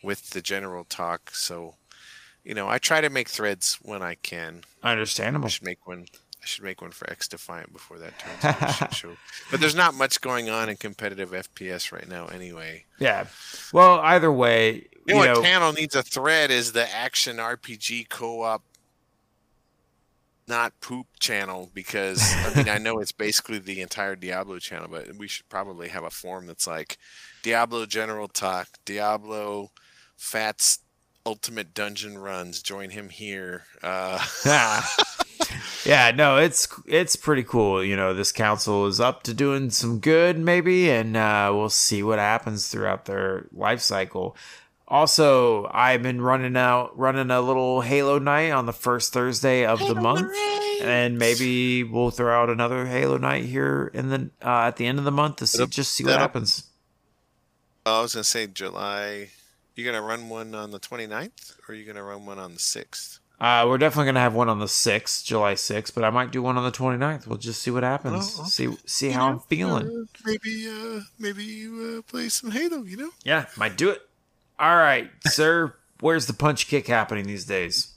[0.04, 1.32] with the general talk.
[1.34, 1.76] So,
[2.44, 4.64] you know, I try to make threads when I can.
[4.84, 5.50] understandable.
[5.50, 6.08] should make one
[6.44, 9.18] I should make one for X Defiant before that turns into a show.
[9.52, 12.86] But there's not much going on in competitive FPS right now, anyway.
[12.98, 13.28] Yeah.
[13.72, 18.64] Well, either way, You know what channel needs a thread is the action RPG co-op
[20.48, 25.16] not poop channel because I mean I know it's basically the entire Diablo channel, but
[25.16, 26.98] we should probably have a form that's like
[27.44, 29.72] Diablo General Talk, Diablo
[30.16, 30.80] Fats
[31.26, 32.62] Ultimate Dungeon Runs.
[32.62, 33.64] Join him here.
[33.84, 34.24] Uh,
[35.86, 37.84] yeah, no, it's it's pretty cool.
[37.84, 42.04] You know, this council is up to doing some good, maybe, and uh, we'll see
[42.04, 44.36] what happens throughout their life cycle.
[44.92, 49.80] Also, I've been running out, running a little Halo night on the first Thursday of
[49.80, 50.30] the month,
[50.82, 55.00] and maybe we'll throw out another Halo night here in the uh, at the end
[55.00, 56.66] of the month to see, That'll- just see what that'll- happens.
[57.86, 59.30] I was gonna say July.
[59.76, 62.60] You gonna run one on the 29th, or are you gonna run one on the
[62.60, 63.20] sixth?
[63.40, 66.42] Uh, we're definitely gonna have one on the sixth, July sixth, but I might do
[66.44, 67.26] one on the 29th.
[67.28, 68.36] We'll just see what happens.
[68.38, 68.50] Oh, okay.
[68.50, 69.88] See see how I'm feeling.
[69.88, 72.84] Uh, maybe, uh, maybe you uh, play some Halo.
[72.84, 73.10] You know.
[73.24, 74.02] Yeah, might do it.
[74.62, 75.74] All right, sir.
[76.02, 77.96] Where's the punch kick happening these days?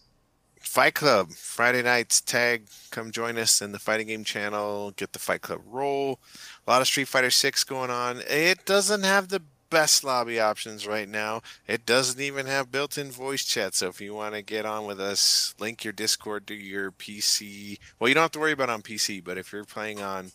[0.59, 2.69] Fight Club Friday nights tag.
[2.91, 4.91] Come join us in the fighting game channel.
[4.93, 6.21] Get the Fight Club roll.
[6.67, 8.23] A lot of Street Fighter Six going on.
[8.27, 11.43] It doesn't have the best lobby options right now.
[11.69, 13.75] It doesn't even have built-in voice chat.
[13.75, 17.79] So if you want to get on with us, link your Discord to your PC.
[17.99, 20.33] Well, you don't have to worry about on PC, but if you're playing on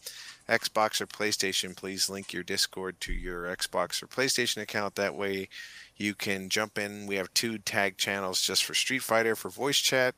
[0.47, 4.95] Xbox or PlayStation, please link your Discord to your Xbox or PlayStation account.
[4.95, 5.49] That way
[5.99, 7.07] you can jump in.
[7.07, 10.15] We have two tag channels just for Street Fighter for voice chat,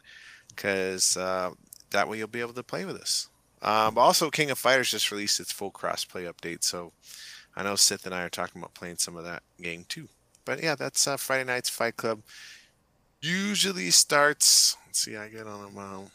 [0.47, 1.51] because uh,
[1.89, 3.29] that way you'll be able to play with us.
[3.61, 6.93] Um, also, King of Fighters just released its full cross-play update, so
[7.55, 10.07] I know Sith and I are talking about playing some of that game too.
[10.45, 12.21] But yeah, that's uh, Friday Night's Fight Club.
[13.21, 14.77] Usually starts.
[14.87, 16.07] Let's see, I get on about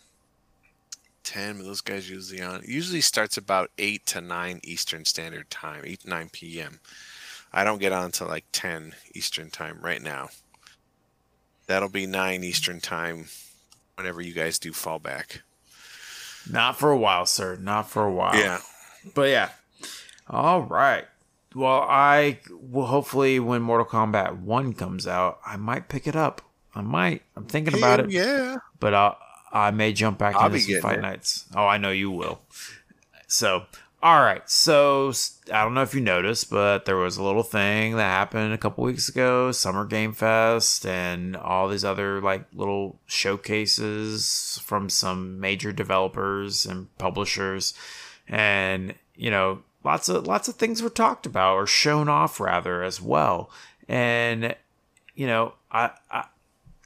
[1.22, 1.58] ten.
[1.58, 2.62] But those guys usually on.
[2.66, 6.80] Usually starts about eight to nine Eastern Standard Time, eight nine p.m.
[7.56, 10.28] I don't get on until like 10 Eastern time right now.
[11.66, 13.26] That'll be 9 Eastern time
[13.96, 15.40] whenever you guys do fall back.
[16.48, 17.56] Not for a while, sir.
[17.56, 18.36] Not for a while.
[18.36, 18.60] Yeah.
[19.14, 19.48] But yeah.
[20.28, 21.06] All right.
[21.54, 26.42] Well, I will hopefully when Mortal Kombat 1 comes out, I might pick it up.
[26.74, 27.22] I might.
[27.34, 28.56] I'm thinking about it, Yeah.
[28.78, 29.14] but I
[29.50, 31.02] I may jump back I'll into some fight it.
[31.02, 31.46] nights.
[31.54, 32.42] Oh, I know you will.
[33.26, 33.64] So,
[34.06, 34.48] all right.
[34.48, 35.12] So,
[35.52, 38.58] I don't know if you noticed, but there was a little thing that happened a
[38.58, 45.40] couple weeks ago, Summer Game Fest and all these other like little showcases from some
[45.40, 47.74] major developers and publishers
[48.28, 52.84] and, you know, lots of lots of things were talked about or shown off rather
[52.84, 53.50] as well.
[53.88, 54.54] And
[55.16, 56.26] you know, I, I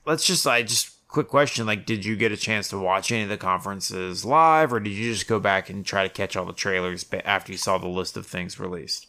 [0.07, 3.23] let's just I just quick question like did you get a chance to watch any
[3.25, 6.45] of the conferences live or did you just go back and try to catch all
[6.45, 9.07] the trailers after you saw the list of things released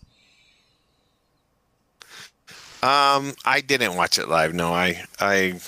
[2.84, 4.56] Um, I didn't watch it live.
[4.56, 5.60] No, I, I,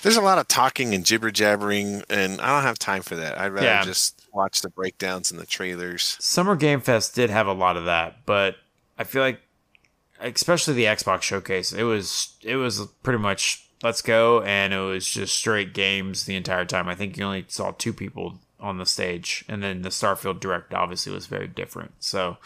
[0.00, 3.36] there's a lot of talking and jibber jabbering, and I don't have time for that.
[3.38, 3.84] I'd rather Yeah.
[3.84, 6.16] just watch the breakdowns and the trailers.
[6.18, 8.54] summer game fest did have a lot of that but
[8.96, 9.40] i feel like
[10.20, 14.42] especially the xbox showcase it was it was pretty much let's go.
[14.42, 16.88] And it was just straight games the entire time.
[16.88, 19.44] I think you only saw two people on the stage.
[19.48, 21.92] And then the starfield direct obviously was very different.
[22.00, 22.38] So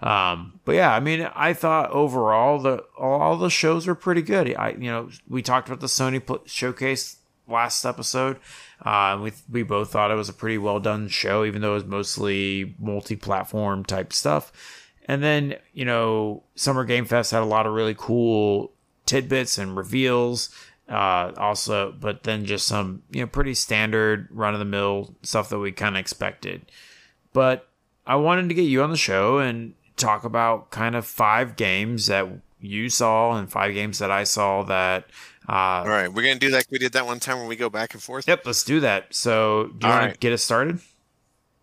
[0.00, 4.54] um but yeah i mean i thought overall the all the shows were pretty good.
[4.54, 7.16] I you know we talked about the sony pl- showcase
[7.48, 8.38] last episode.
[8.82, 11.82] Uh, we we both thought it was a pretty well done show, even though it
[11.82, 14.52] was mostly multi platform type stuff.
[15.06, 18.72] And then you know, Summer Game Fest had a lot of really cool
[19.06, 20.50] tidbits and reveals.
[20.88, 25.50] Uh, also, but then just some you know pretty standard run of the mill stuff
[25.50, 26.70] that we kind of expected.
[27.32, 27.68] But
[28.06, 32.06] I wanted to get you on the show and talk about kind of five games
[32.06, 32.26] that
[32.60, 35.04] you saw and five games that I saw that.
[35.48, 37.68] Uh, All right, we're gonna do like we did that one time when we go
[37.68, 38.26] back and forth.
[38.26, 39.14] Yep, let's do that.
[39.14, 40.80] So, do you want to get us started?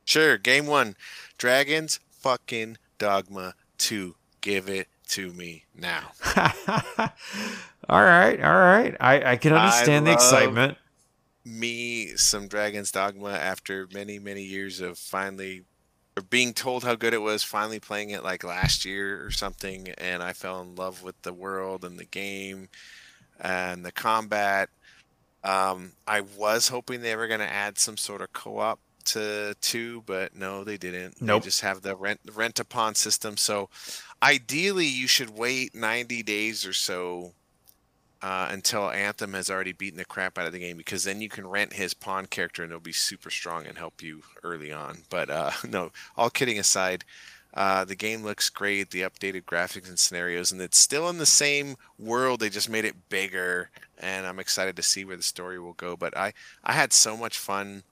[0.05, 0.38] Sure.
[0.38, 0.95] Game one,
[1.38, 4.15] Dragons fucking Dogma two.
[4.41, 6.11] Give it to me now.
[7.89, 8.95] all right, all right.
[9.00, 10.78] I, I can understand the excitement.
[11.43, 15.63] me some Dragon's Dogma after many, many years of finally
[16.17, 19.89] or being told how good it was, finally playing it like last year or something,
[19.98, 22.69] and I fell in love with the world and the game
[23.39, 24.69] and the combat.
[25.43, 30.04] Um, I was hoping they were going to add some sort of co-op to two,
[30.06, 31.21] but no, they didn't.
[31.21, 31.44] Nope.
[31.44, 33.38] They just have the rent rent upon system.
[33.38, 33.69] So
[34.23, 37.33] ideally, you should wait 90 days or so
[38.26, 41.30] uh, until Anthem has already beaten the crap out of the game because then you
[41.30, 44.98] can rent his pawn character and it'll be super strong and help you early on.
[45.12, 47.06] But uh, no, all kidding aside,
[47.54, 51.26] uh, the game looks great, the updated graphics and scenarios, and it's still in the
[51.28, 52.40] same world.
[52.40, 53.69] They just made it bigger,
[54.00, 55.96] and I'm excited to see where the story will go.
[55.96, 57.84] But I, I had so much fun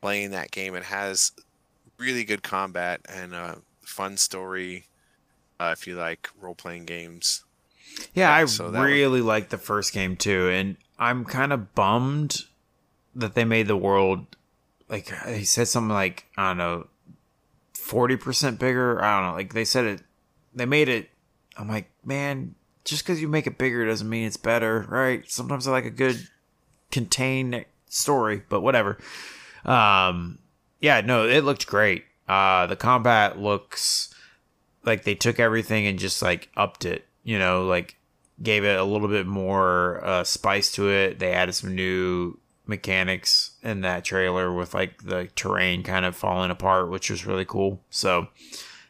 [0.00, 0.76] playing that game.
[0.76, 1.30] It has
[1.98, 4.86] really good combat and a fun story.
[5.60, 7.44] Uh, if you like role playing games,
[8.14, 9.26] yeah, I so really was...
[9.26, 12.44] liked the first game too, and I'm kind of bummed
[13.14, 14.26] that they made the world
[14.88, 16.86] like he said something like I don't know,
[17.74, 19.02] forty percent bigger.
[19.02, 20.02] I don't know, like they said it,
[20.54, 21.10] they made it.
[21.56, 25.28] I'm like, man, just because you make it bigger doesn't mean it's better, right?
[25.30, 26.28] Sometimes I like a good
[26.90, 28.98] contained story, but whatever.
[29.64, 30.38] Um,
[30.80, 32.04] yeah, no, it looked great.
[32.28, 34.14] Uh, the combat looks
[34.84, 37.06] like they took everything and just like upped it.
[37.28, 37.98] You know, like
[38.42, 41.18] gave it a little bit more uh, spice to it.
[41.18, 46.50] They added some new mechanics in that trailer with like the terrain kind of falling
[46.50, 47.82] apart, which was really cool.
[47.90, 48.28] So,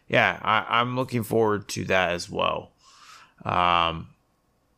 [0.07, 2.71] yeah, I, am looking forward to that as well.
[3.45, 4.11] Um,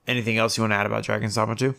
[0.06, 1.74] anything else you want to add about Dragon's Dogma 2?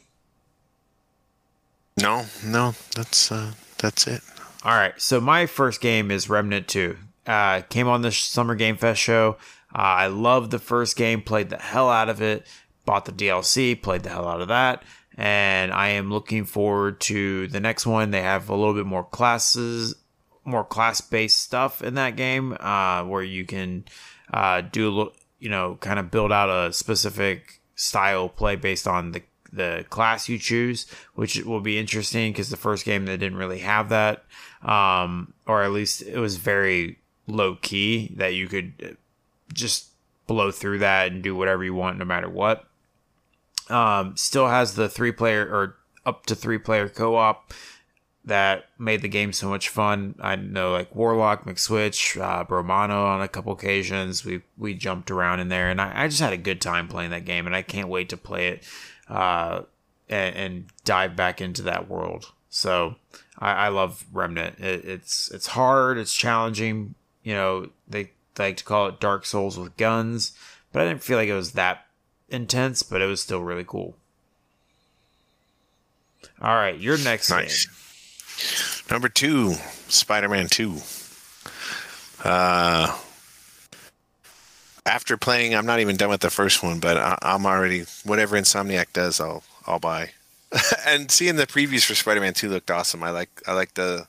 [2.00, 4.22] No, no, that's uh, that's it.
[4.64, 4.94] All right.
[5.02, 6.96] So my first game is Remnant 2.
[7.26, 9.38] Uh, came on the Summer Game Fest show.
[9.74, 12.46] Uh, I loved the first game, played the hell out of it,
[12.86, 14.84] bought the DLC, played the hell out of that.
[15.18, 18.12] And I am looking forward to the next one.
[18.12, 19.96] They have a little bit more classes,
[20.46, 23.86] more class based stuff in that game uh, where you can
[24.34, 28.88] uh, do a little, you know, kind of build out a specific style play based
[28.88, 29.22] on the
[29.54, 33.60] the class you choose, which will be interesting because the first game they didn't really
[33.60, 34.24] have that,
[34.62, 38.98] um, or at least it was very low key that you could
[39.54, 39.88] just
[40.28, 42.66] blow through that and do whatever you want no matter what.
[43.70, 47.54] Um, still has the three player or up to three player co op
[48.24, 50.16] that made the game so much fun.
[50.20, 54.24] I know like Warlock, McSwitch, uh, Bromano on a couple occasions.
[54.24, 57.12] We we jumped around in there, and I, I, just had a good time playing
[57.12, 58.64] that game, and I can't wait to play it
[59.08, 59.64] uh,
[60.08, 62.32] and, and, dive back into that world.
[62.50, 62.96] So
[63.40, 64.60] I, I love Remnant.
[64.60, 66.96] It, it's it's hard, it's challenging.
[67.24, 70.34] You know, they like to call it Dark Souls with guns,
[70.72, 71.86] but I didn't feel like it was that
[72.30, 72.84] intense.
[72.84, 73.96] But it was still really cool.
[76.42, 77.66] All right, your next nice.
[77.66, 77.76] game.
[78.90, 79.54] Number two,
[79.88, 80.78] Spider-Man Two.
[82.24, 82.98] Uh,
[84.86, 88.38] after playing, I'm not even done with the first one, but I, am already whatever
[88.38, 90.12] Insomniac does, I'll I'll buy.
[90.86, 93.04] and seeing the previews for Spider-Man 2 looked awesome.
[93.04, 94.08] I like I like the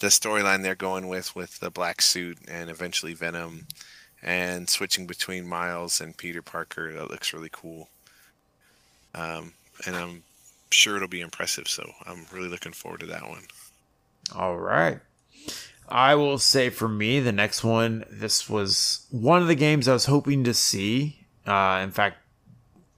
[0.00, 3.66] the storyline they're going with with the black suit and eventually Venom,
[4.22, 6.92] and switching between Miles and Peter Parker.
[6.92, 7.88] That looks really cool.
[9.14, 9.54] Um,
[9.86, 10.22] and I'm
[10.70, 11.68] sure it'll be impressive.
[11.68, 13.44] So I'm really looking forward to that one.
[14.34, 15.00] All right.
[15.88, 19.92] I will say for me, the next one, this was one of the games I
[19.92, 21.26] was hoping to see.
[21.46, 22.18] Uh, in fact,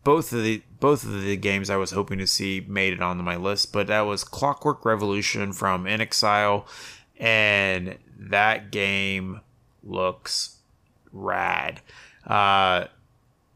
[0.05, 3.23] both of the both of the games I was hoping to see made it onto
[3.23, 6.67] my list, but that was Clockwork Revolution from inXile,
[7.19, 9.41] and that game
[9.85, 10.59] looks
[11.13, 11.81] rad.
[12.27, 12.87] Uh,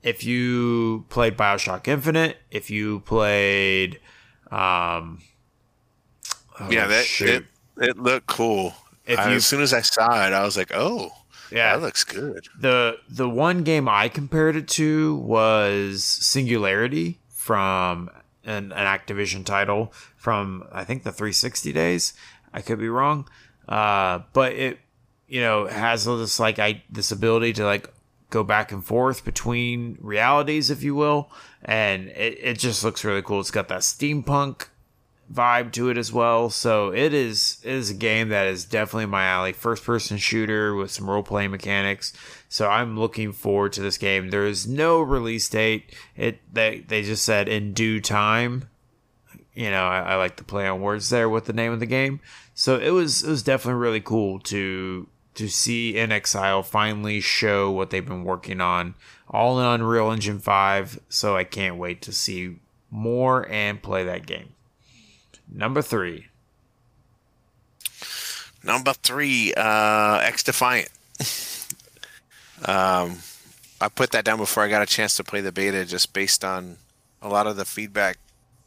[0.03, 4.01] if you played Bioshock Infinite, if you played,
[4.53, 5.21] um,
[6.61, 7.29] oh, yeah, that shoot.
[7.29, 7.45] it
[7.79, 8.75] it looked cool.
[9.05, 11.11] If I, you, as soon as I saw it, I was like, "Oh,
[11.51, 18.11] yeah, that looks good." the The one game I compared it to was Singularity from
[18.45, 22.15] an, an Activision title from I think the 360 days.
[22.53, 23.29] I could be wrong,
[23.69, 24.79] uh, but it
[25.29, 27.93] you know has this like I this ability to like
[28.31, 31.31] go back and forth between realities, if you will,
[31.65, 33.41] and it, it just looks really cool.
[33.41, 34.67] It's got that steampunk
[35.33, 36.51] vibe to it as well.
[36.51, 39.53] So it is it is a game that is definitely my alley.
[39.53, 42.13] First person shooter with some role playing mechanics.
[42.49, 44.31] So I'm looking forward to this game.
[44.31, 45.95] There is no release date.
[46.17, 48.69] It they they just said in due time.
[49.55, 51.87] You know, I, I like to play on words there with the name of the
[51.87, 52.21] game.
[52.55, 57.91] So it was it was definitely really cool to to see inXile finally show what
[57.91, 58.95] they've been working on
[59.29, 61.01] all in Unreal Engine 5.
[61.09, 62.57] So I can't wait to see
[62.91, 64.55] more and play that game.
[65.53, 66.27] Number three.
[68.63, 70.89] Number three, uh, Defiant.
[72.65, 73.19] um,
[73.81, 76.45] I put that down before I got a chance to play the beta, just based
[76.45, 76.79] on
[77.23, 78.19] a lot of the feedback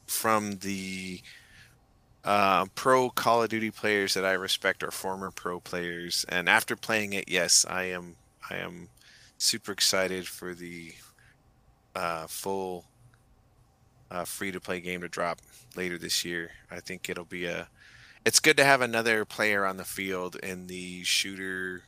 [0.08, 1.22] from the
[2.24, 6.26] uh, pro Call of Duty players that I respect or former pro players.
[6.30, 8.16] And after playing it, yes, I am
[8.50, 8.90] I am
[9.38, 10.94] super excited for the
[11.96, 12.86] uh, full
[14.12, 15.40] uh, free to play game to drop
[15.76, 16.52] later this year.
[16.72, 17.68] I think it'll be a.
[18.26, 21.84] It's good to have another player on the field in the shooter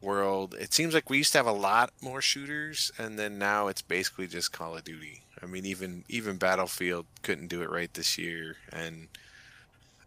[0.00, 0.54] world.
[0.58, 3.82] It seems like we used to have a lot more shooters, and then now it's
[3.82, 5.22] basically just Call of Duty.
[5.42, 9.08] I mean, even even Battlefield couldn't do it right this year, and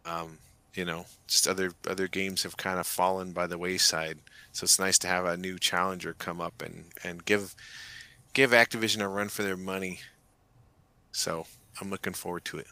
[0.06, 0.38] um,
[0.74, 4.20] you know, just other other games have kind of fallen by the wayside.
[4.52, 7.56] So it's nice to have a new challenger come up and and give
[8.34, 10.00] give Activision a run for their money.
[11.12, 11.46] So
[11.80, 12.68] I'm looking forward to it.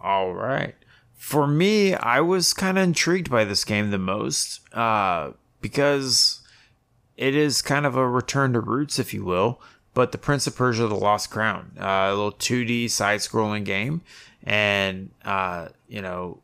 [0.00, 0.74] All right.
[1.16, 6.40] For me, I was kind of intrigued by this game the most uh, because
[7.16, 9.60] it is kind of a return to roots, if you will.
[9.92, 14.02] But the Prince of Persia: The Lost Crown, uh, a little 2D side-scrolling game,
[14.44, 16.40] and uh, you know,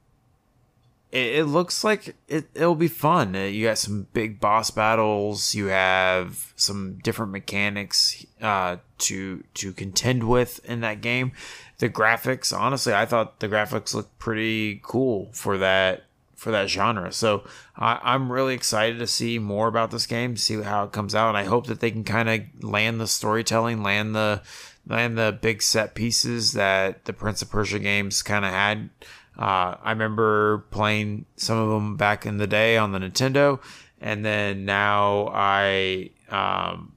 [1.17, 3.35] it, it looks like it, it'll be fun.
[3.35, 5.55] Uh, you got some big boss battles.
[5.55, 11.33] You have some different mechanics uh, to to contend with in that game.
[11.79, 16.05] The graphics, honestly, I thought the graphics looked pretty cool for that
[16.35, 17.11] for that genre.
[17.12, 17.45] So
[17.77, 21.31] I, am really excited to see more about this game, see how it comes out,
[21.31, 24.43] and I hope that they can kind of land the storytelling, land the
[24.87, 28.91] land the big set pieces that the Prince of Persia games kind of had
[29.39, 33.61] uh, I remember playing some of them back in the day on the Nintendo,
[34.01, 36.95] and then now I um,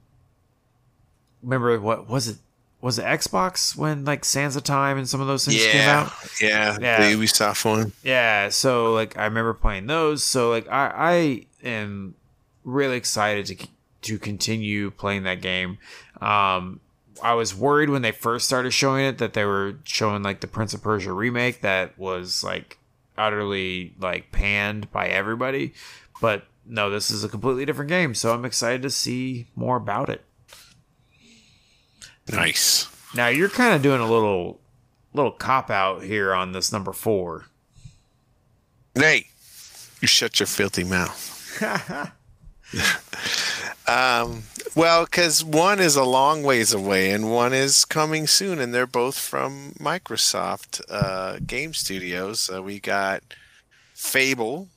[1.42, 2.36] remember what was it?
[2.80, 5.88] Was it Xbox when like Sands of Time and some of those things yeah, came
[5.88, 6.12] out?
[6.40, 7.92] Yeah, yeah, the Ubisoft one.
[8.02, 10.24] Yeah, so like I remember playing those.
[10.24, 12.14] So like I I am
[12.64, 13.68] really excited to
[14.02, 15.76] to continue playing that game.
[16.22, 16.80] Um,
[17.22, 20.46] I was worried when they first started showing it that they were showing like the
[20.46, 22.78] Prince of Persia remake that was like
[23.16, 25.74] utterly like panned by everybody.
[26.20, 30.08] But no, this is a completely different game, so I'm excited to see more about
[30.08, 30.24] it.
[32.30, 32.88] Nice.
[33.14, 34.60] Now you're kind of doing a little
[35.12, 37.46] little cop out here on this number 4.
[38.94, 39.26] Hey,
[40.00, 41.26] you shut your filthy mouth.
[43.90, 44.44] Um,
[44.76, 48.86] well, because one is a long ways away and one is coming soon, and they're
[48.86, 52.48] both from Microsoft uh, Game Studios.
[52.48, 53.24] Uh, we got
[53.92, 54.68] Fable,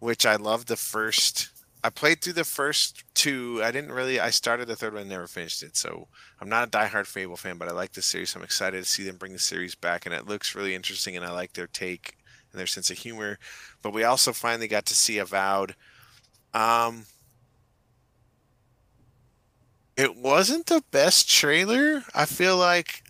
[0.00, 1.50] which I love the first.
[1.84, 3.60] I played through the first two.
[3.62, 4.18] I didn't really.
[4.18, 5.76] I started the third one, and never finished it.
[5.76, 6.08] So
[6.40, 8.34] I'm not a diehard Fable fan, but I like the series.
[8.34, 11.16] I'm excited to see them bring the series back, and it looks really interesting.
[11.16, 12.16] And I like their take
[12.50, 13.38] and their sense of humor.
[13.82, 15.76] But we also finally got to see Avowed.
[16.52, 17.04] Um,
[19.96, 22.02] it wasn't the best trailer.
[22.14, 23.04] I feel like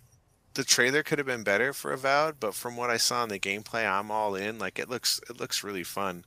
[0.53, 3.39] the trailer could have been better for Avowed, but from what I saw in the
[3.39, 4.57] gameplay, I'm all in.
[4.57, 6.25] Like it looks, it looks really fun.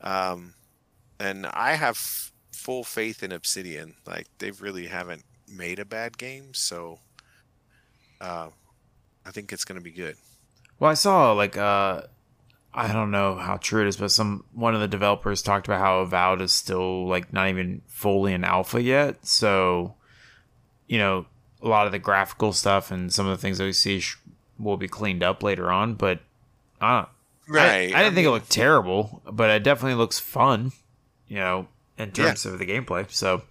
[0.00, 0.54] Um,
[1.18, 3.94] and I have full faith in Obsidian.
[4.06, 6.98] Like they really haven't made a bad game, so
[8.20, 8.48] uh,
[9.24, 10.16] I think it's to be good.
[10.78, 12.02] Well, I saw like uh,
[12.76, 15.80] I don't know how true it is, but some one of the developers talked about
[15.80, 19.26] how Avowed is still like not even fully in alpha yet.
[19.26, 19.94] So,
[20.86, 21.24] you know,
[21.62, 24.18] a lot of the graphical stuff and some of the things that we see sh-
[24.58, 25.94] will be cleaned up later on.
[25.94, 26.20] But
[26.78, 27.06] uh,
[27.48, 30.72] right, I, I didn't I think mean, it looked terrible, but it definitely looks fun.
[31.28, 32.52] You know, in terms yeah.
[32.52, 33.10] of the gameplay.
[33.10, 33.42] So,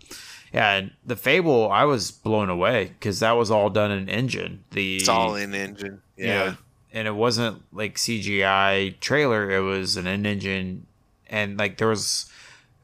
[0.53, 4.63] yeah, the Fable, I was blown away because that was all done in engine.
[4.71, 6.01] The it's all in engine.
[6.15, 6.25] Yeah.
[6.25, 6.57] You know,
[6.95, 9.51] and it wasn't like CGI trailer.
[9.51, 10.87] It was an in-engine,
[11.29, 12.31] and like there was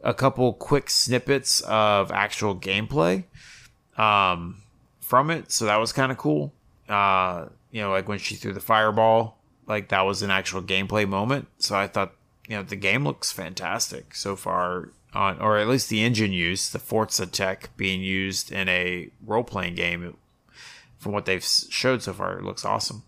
[0.04, 3.24] a couple quick snippets of actual gameplay
[3.98, 4.58] um,
[5.00, 6.52] from it, so that was kind of cool.
[6.90, 11.08] Uh, you know, like when she threw the fireball, like that was an actual gameplay
[11.08, 11.48] moment.
[11.60, 12.14] So I thought,
[12.50, 16.70] you know, the game looks fantastic so far on, or at least the engine use,
[16.70, 20.18] the Forza tech being used in a role playing game.
[20.98, 23.04] From what they've showed so far, it looks awesome.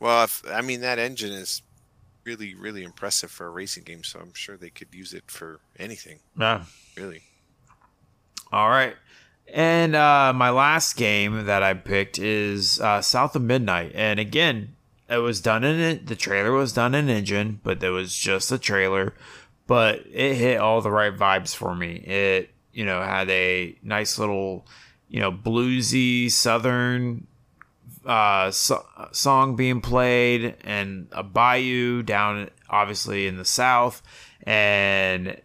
[0.00, 1.62] Well, if, I mean that engine is
[2.24, 5.60] really, really impressive for a racing game, so I'm sure they could use it for
[5.78, 6.20] anything.
[6.38, 6.64] Yeah,
[6.96, 7.22] really.
[8.50, 8.96] All right,
[9.46, 14.74] and uh, my last game that I picked is uh, South of Midnight, and again,
[15.08, 16.06] it was done in it.
[16.06, 19.14] The trailer was done in engine, but there was just a trailer.
[19.66, 21.96] But it hit all the right vibes for me.
[21.96, 24.66] It you know had a nice little
[25.08, 27.26] you know bluesy southern
[28.10, 34.02] uh, so- song being played and a bayou down obviously in the south
[34.42, 35.40] and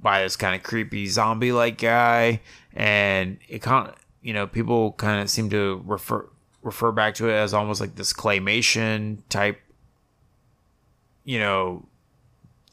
[0.00, 2.40] by this kind of creepy zombie like guy
[2.74, 6.28] and it kind of you know people kind of seem to refer
[6.62, 9.60] refer back to it as almost like this claymation type
[11.24, 11.86] you know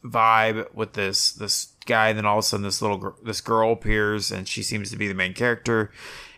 [0.04, 3.74] vibe with this this guy, and then all of a sudden this little this girl
[3.74, 5.92] appears, and she seems to be the main character,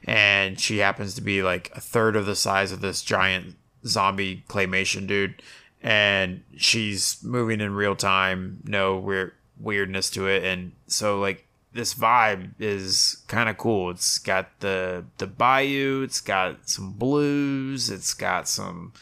[0.05, 4.43] and she happens to be like a third of the size of this giant zombie
[4.47, 5.41] claymation dude,
[5.81, 11.93] and she's moving in real time, no weird weirdness to it, and so like this
[11.95, 13.89] vibe is kind of cool.
[13.89, 18.93] It's got the the bayou, it's got some blues, it's got some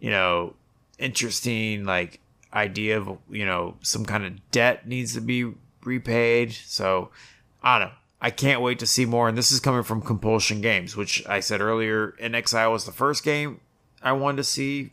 [0.00, 0.54] you know
[0.98, 2.20] interesting like
[2.54, 5.52] idea of you know some kind of debt needs to be
[5.84, 6.52] repaid.
[6.52, 7.10] So
[7.62, 7.94] I don't know.
[8.24, 9.28] I can't wait to see more.
[9.28, 13.24] And this is coming from Compulsion Games, which I said earlier, inXile was the first
[13.24, 13.60] game
[14.00, 14.92] I wanted to see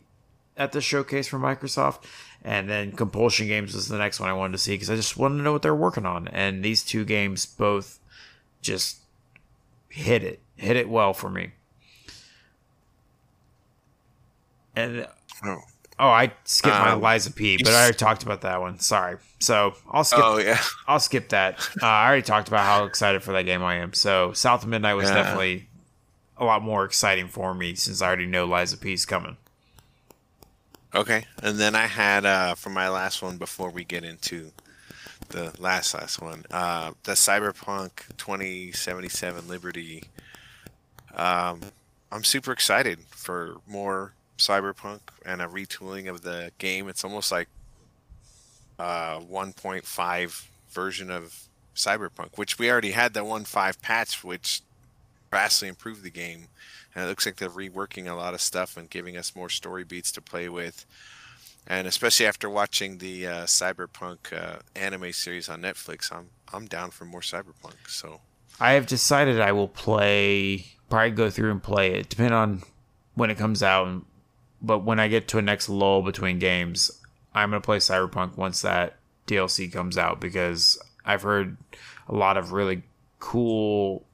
[0.56, 2.02] at the showcase from Microsoft.
[2.42, 5.16] And then Compulsion Games was the next one I wanted to see because I just
[5.16, 6.26] wanted to know what they're working on.
[6.26, 8.00] And these two games both
[8.62, 8.98] just
[9.88, 11.52] hit it, hit it well for me.
[14.74, 15.06] And
[15.44, 15.60] oh,
[16.00, 18.78] oh I skipped um, my of P, but I already talked about that one.
[18.80, 19.18] Sorry.
[19.38, 20.20] So I'll skip.
[20.22, 21.60] Oh yeah, I'll skip that.
[21.80, 23.92] Uh, I already talked about how excited for that game I am.
[23.92, 25.22] So South of Midnight was yeah.
[25.22, 25.68] definitely
[26.36, 29.36] a lot more exciting for me since I already know Lies of P is coming.
[30.94, 34.50] Okay, and then I had uh, for my last one before we get into
[35.28, 40.04] the last last one, uh, the Cyberpunk 2077 Liberty.
[41.14, 41.60] Um,
[42.10, 46.88] I'm super excited for more Cyberpunk and a retooling of the game.
[46.88, 47.48] It's almost like
[48.78, 54.62] uh, 1.5 version of Cyberpunk, which we already had the 1.5 patch, which
[55.30, 56.48] vastly improved the game
[56.94, 59.84] and it looks like they're reworking a lot of stuff and giving us more story
[59.84, 60.86] beats to play with.
[61.66, 66.90] And especially after watching the uh, Cyberpunk uh, anime series on Netflix, I'm I'm down
[66.90, 67.88] for more Cyberpunk.
[67.88, 68.20] So
[68.58, 72.62] I have decided I will play, probably go through and play it, depending on
[73.14, 74.02] when it comes out.
[74.62, 76.90] But when I get to a next lull between games,
[77.34, 78.96] I'm gonna play Cyberpunk once that
[79.26, 81.56] DLC comes out because I've heard
[82.08, 82.82] a lot of really
[83.18, 84.04] cool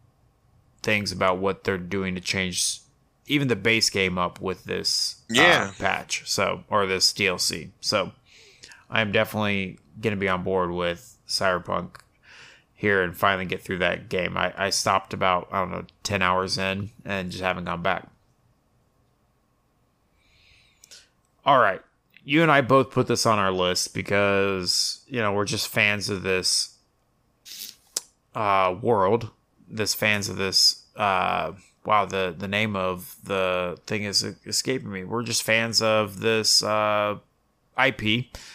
[0.83, 2.81] things about what they're doing to change
[3.27, 5.71] even the base game up with this uh, yeah.
[5.71, 6.23] uh, patch.
[6.27, 7.71] So or this DLC.
[7.81, 8.13] So
[8.89, 11.97] I'm definitely gonna be on board with Cyberpunk
[12.75, 14.37] here and finally get through that game.
[14.37, 18.09] I, I stopped about I don't know ten hours in and just haven't gone back.
[21.47, 21.81] All right.
[22.25, 26.11] You and I both put this on our list because, you know, we're just fans
[26.11, 26.77] of this
[28.35, 29.31] uh, world
[29.69, 31.53] this fans of this uh
[31.85, 36.63] wow the the name of the thing is escaping me we're just fans of this
[36.63, 37.17] uh
[37.85, 38.03] ip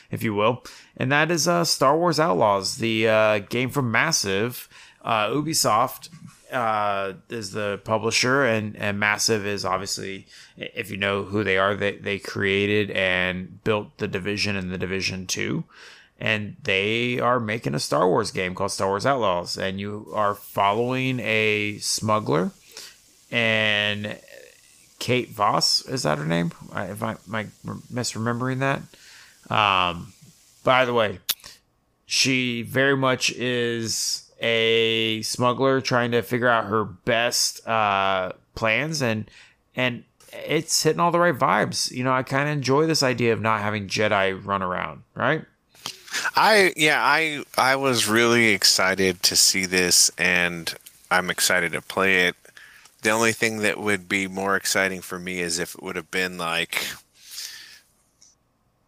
[0.09, 0.63] if you will
[0.97, 4.67] and that is uh star wars outlaws the uh game from massive
[5.03, 6.09] uh ubisoft
[6.51, 10.27] uh, is the publisher, and, and Massive is obviously,
[10.57, 14.77] if you know who they are, they, they created and built the Division and the
[14.77, 15.63] Division 2
[16.19, 20.35] and they are making a Star Wars game called Star Wars Outlaws, and you are
[20.35, 22.51] following a smuggler
[23.31, 24.19] and
[24.99, 26.51] Kate Voss is that her name?
[26.75, 27.45] If I am I
[27.91, 28.81] misremembering that,
[29.51, 30.13] um,
[30.63, 31.19] by the way,
[32.05, 39.29] she very much is a smuggler trying to figure out her best uh, plans and
[39.75, 41.91] and it's hitting all the right vibes.
[41.91, 45.45] You know, I kind of enjoy this idea of not having Jedi run around, right?
[46.35, 50.73] I yeah, I I was really excited to see this and
[51.09, 52.35] I'm excited to play it.
[53.01, 56.11] The only thing that would be more exciting for me is if it would have
[56.11, 56.87] been like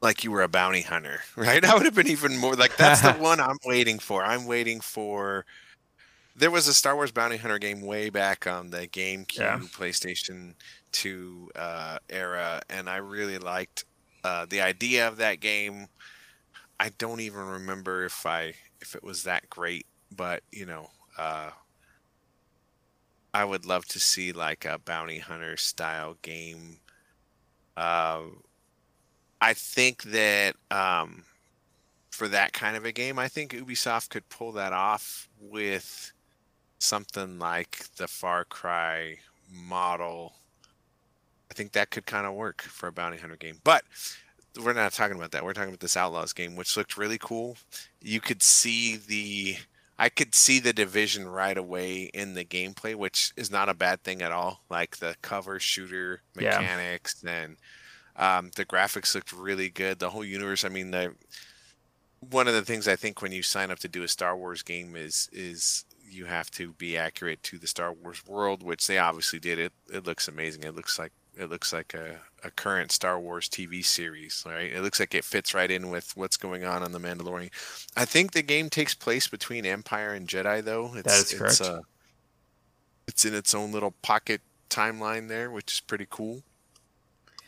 [0.04, 1.62] like you were a bounty hunter, right?
[1.64, 4.24] That would have been even more like that's the one I'm waiting for.
[4.24, 5.46] I'm waiting for
[6.36, 9.60] there was a Star Wars bounty hunter game way back on the GameCube, yeah.
[9.60, 10.56] PlayStation
[10.92, 13.86] 2 uh, era, and I really liked
[14.24, 15.88] uh, the idea of that game.
[16.80, 21.52] I don't even remember if I if it was that great, but you know, uh,
[23.34, 26.80] I would love to see like a bounty hunter style game.
[27.78, 28.22] Uh,
[29.44, 31.26] I think that um,
[32.12, 36.14] for that kind of a game, I think Ubisoft could pull that off with
[36.80, 39.18] something like the Far Cry
[39.52, 40.32] model.
[41.52, 43.60] I think that could kind of work for a bounty hunter game.
[43.66, 43.84] But
[44.64, 45.44] we're not talking about that.
[45.44, 47.58] We're talking about this Outlaws game, which looked really cool.
[48.02, 49.58] You could see the
[50.00, 54.04] I could see the division right away in the gameplay, which is not a bad
[54.04, 54.62] thing at all.
[54.70, 57.44] Like the cover shooter mechanics yeah.
[57.44, 57.58] and
[58.16, 60.00] um, the graphics looked really good.
[60.00, 60.64] The whole universe.
[60.64, 61.14] I mean, the
[62.30, 64.62] one of the things I think when you sign up to do a Star Wars
[64.62, 68.98] game is is you have to be accurate to the Star Wars world, which they
[68.98, 69.60] obviously did.
[69.60, 70.64] It it looks amazing.
[70.64, 74.72] It looks like it looks like a, a current Star Wars TV series, right?
[74.72, 77.50] It looks like it fits right in with what's going on on the Mandalorian.
[77.98, 80.94] I think the game takes place between Empire and Jedi, though.
[80.96, 81.54] It's, that is correct.
[81.54, 81.82] It's, uh,
[83.08, 86.44] it's in its own little pocket timeline there, which is pretty cool.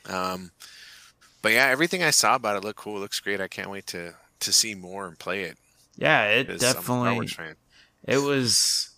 [0.09, 0.51] Um,
[1.41, 2.97] but yeah, everything I saw about it looked cool.
[2.97, 3.41] It looks great.
[3.41, 5.57] I can't wait to to see more and play it.
[5.95, 7.29] Yeah, it definitely.
[8.03, 8.91] It was,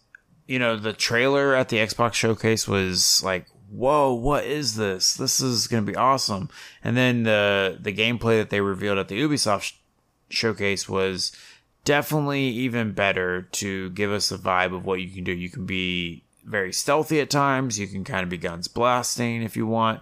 [0.47, 5.14] you know, the trailer at the Xbox showcase was like, "Whoa, what is this?
[5.14, 6.49] This is going to be awesome!"
[6.84, 9.74] And then the the gameplay that they revealed at the Ubisoft sh-
[10.30, 11.32] showcase was
[11.86, 15.32] definitely even better to give us a vibe of what you can do.
[15.32, 17.80] You can be very stealthy at times.
[17.80, 20.01] You can kind of be guns blasting if you want.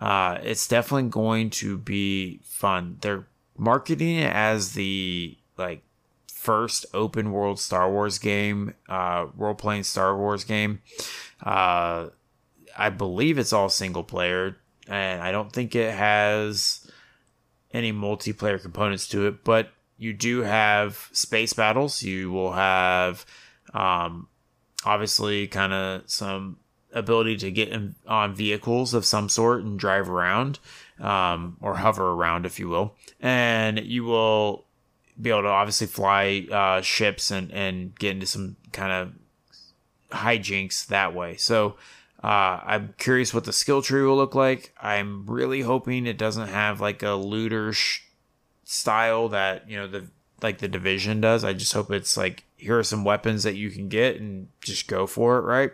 [0.00, 2.98] Uh, it's definitely going to be fun.
[3.00, 3.26] They're
[3.56, 5.82] marketing it as the like
[6.26, 10.80] first open world Star Wars game, uh, role playing Star Wars game.
[11.42, 12.08] Uh,
[12.76, 14.56] I believe it's all single player,
[14.88, 16.90] and I don't think it has
[17.72, 19.44] any multiplayer components to it.
[19.44, 22.02] But you do have space battles.
[22.02, 23.24] You will have,
[23.72, 24.28] um,
[24.84, 26.58] obviously, kind of some
[26.94, 30.58] ability to get in, on vehicles of some sort and drive around
[31.00, 32.94] um, or hover around, if you will.
[33.20, 34.64] And you will
[35.20, 39.12] be able to obviously fly uh, ships and, and get into some kind of
[40.18, 41.36] hijinks that way.
[41.36, 41.76] So
[42.22, 44.72] uh, I'm curious what the skill tree will look like.
[44.80, 48.00] I'm really hoping it doesn't have like a looter sh-
[48.64, 50.08] style that, you know, the
[50.42, 51.44] like the division does.
[51.44, 54.88] I just hope it's like here are some weapons that you can get and just
[54.88, 55.72] go for it, right?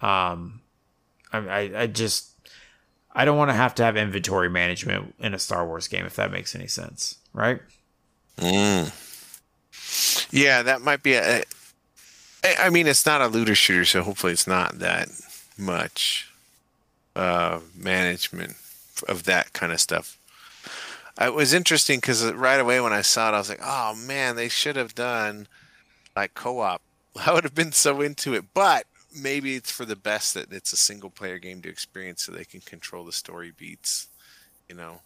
[0.00, 0.60] Um,
[1.32, 2.30] I, I, just
[3.12, 6.16] I don't want to have to have inventory management in a Star Wars game if
[6.16, 7.60] that makes any sense, right?
[8.38, 8.92] Mm.
[10.32, 11.42] Yeah, that might be a.
[12.44, 15.08] I mean, it's not a looter shooter, so hopefully it's not that
[15.58, 16.30] much
[17.16, 18.54] uh, management
[19.08, 20.16] of that kind of stuff.
[21.20, 24.36] It was interesting because right away when I saw it, I was like, "Oh man,
[24.36, 25.48] they should have done
[26.14, 26.80] like co-op."
[27.26, 30.72] I would have been so into it, but maybe it's for the best that it's
[30.72, 34.08] a single player game to experience so they can control the story beats,
[34.68, 35.00] you know.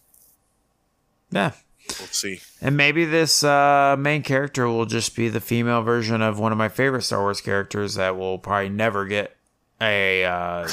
[1.31, 1.51] Yeah.
[1.99, 2.39] We'll see.
[2.61, 6.57] And maybe this uh, main character will just be the female version of one of
[6.57, 9.35] my favorite Star Wars characters that will probably never get
[9.81, 10.67] a, uh,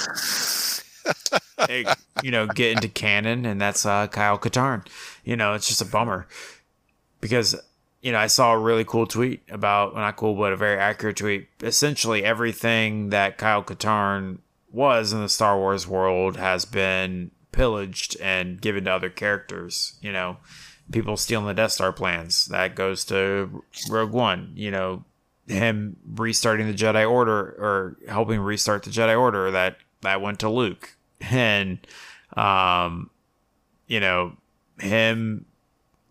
[1.58, 4.86] a you know, get into canon, and that's uh, Kyle Katarn.
[5.24, 6.28] You know, it's just a bummer
[7.20, 7.56] because
[8.00, 11.16] you know, I saw a really cool tweet about, not cool, but a very accurate
[11.16, 11.48] tweet.
[11.62, 14.38] Essentially, everything that Kyle Katarn
[14.72, 19.98] was in the Star Wars world has been pillaged and given to other characters.
[20.00, 20.38] You know,
[20.90, 22.46] people stealing the Death Star plans.
[22.46, 24.52] That goes to Rogue One.
[24.54, 25.04] You know,
[25.46, 29.50] him restarting the Jedi Order or helping restart the Jedi Order.
[29.50, 30.96] That that went to Luke.
[31.20, 31.86] And,
[32.34, 33.10] um,
[33.86, 34.36] you know,
[34.78, 35.44] him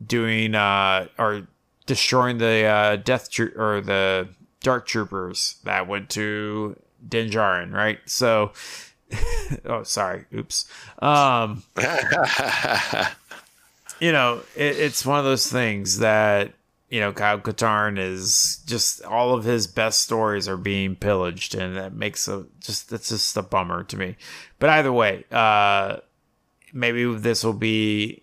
[0.05, 1.47] doing uh or
[1.89, 4.29] destroying the uh, Death Tro- or the
[4.61, 7.97] Dark Troopers that went to Din Djarin, right?
[8.05, 8.51] So,
[9.65, 10.69] oh, sorry, oops.
[10.99, 11.63] Um,
[13.99, 16.53] you know, it, it's one of those things that
[16.91, 21.75] you know, Kyle Katarn is just all of his best stories are being pillaged, and
[21.75, 24.15] that makes a just that's just a bummer to me.
[24.59, 25.97] But either way, uh,
[26.71, 28.21] maybe this will be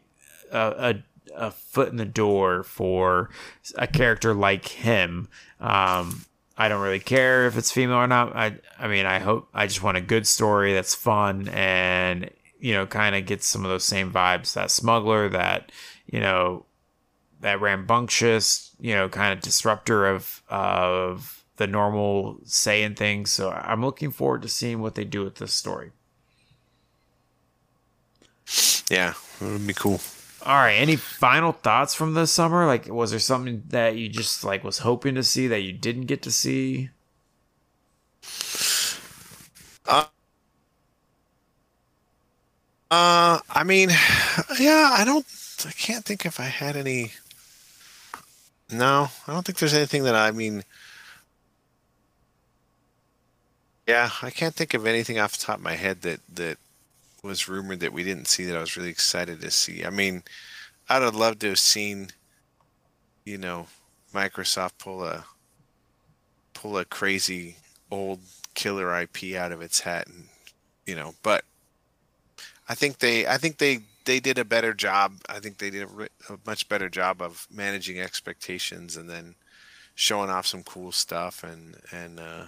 [0.53, 0.95] a, a
[1.37, 3.31] a foot in the door for
[3.77, 5.29] a character like him.
[5.61, 6.25] Um,
[6.59, 8.35] I don't really care if it's female or not.
[8.35, 12.73] I I mean, I hope I just want a good story that's fun and you
[12.73, 15.71] know, kind of gets some of those same vibes that smuggler, that
[16.07, 16.65] you know,
[17.41, 23.31] that rambunctious, you know, kind of disruptor of of the normal saying things.
[23.31, 25.93] So I'm looking forward to seeing what they do with this story.
[28.91, 30.01] Yeah, it would be cool.
[30.47, 30.75] All right.
[30.75, 32.67] Any final thoughts from this summer?
[32.67, 36.07] Like, was there something that you just like was hoping to see that you didn't
[36.07, 36.91] get to see?
[39.87, 40.05] Uh,
[42.91, 43.91] uh, I mean,
[44.61, 45.27] yeah, I don't,
[45.67, 47.13] I can't think if I had any.
[48.71, 50.63] No, I don't think there's anything that I mean.
[53.89, 56.59] Yeah, I can't think of anything off the top of my head that that
[57.27, 59.85] was rumored that we didn't see that I was really excited to see.
[59.85, 60.23] I mean,
[60.89, 62.11] I'd have loved to have seen,
[63.25, 63.67] you know,
[64.15, 65.25] Microsoft pull a
[66.55, 67.57] pull a crazy
[67.91, 68.21] old
[68.55, 70.29] killer IP out of its hat, and
[70.87, 71.45] you know, but
[72.69, 75.15] I think they, I think they, they did a better job.
[75.29, 79.35] I think they did a, a much better job of managing expectations and then
[79.95, 82.45] showing off some cool stuff and and uh,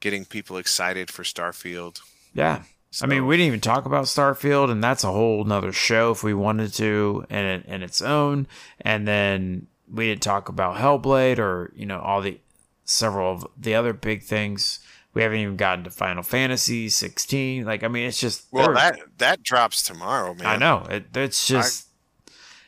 [0.00, 2.00] getting people excited for Starfield.
[2.34, 2.62] Yeah,
[3.00, 6.22] I mean, we didn't even talk about Starfield, and that's a whole nother show if
[6.22, 8.46] we wanted to, and and its own.
[8.80, 12.40] And then we didn't talk about Hellblade or you know all the
[12.84, 14.80] several of the other big things.
[15.14, 17.66] We haven't even gotten to Final Fantasy 16.
[17.66, 20.46] Like, I mean, it's just Well, that that drops tomorrow, man.
[20.46, 21.88] I know it, it's just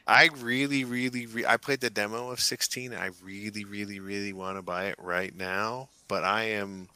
[0.07, 2.93] I really, really, re- I played the demo of 16.
[2.93, 6.89] I really, really, really want to buy it right now, but I am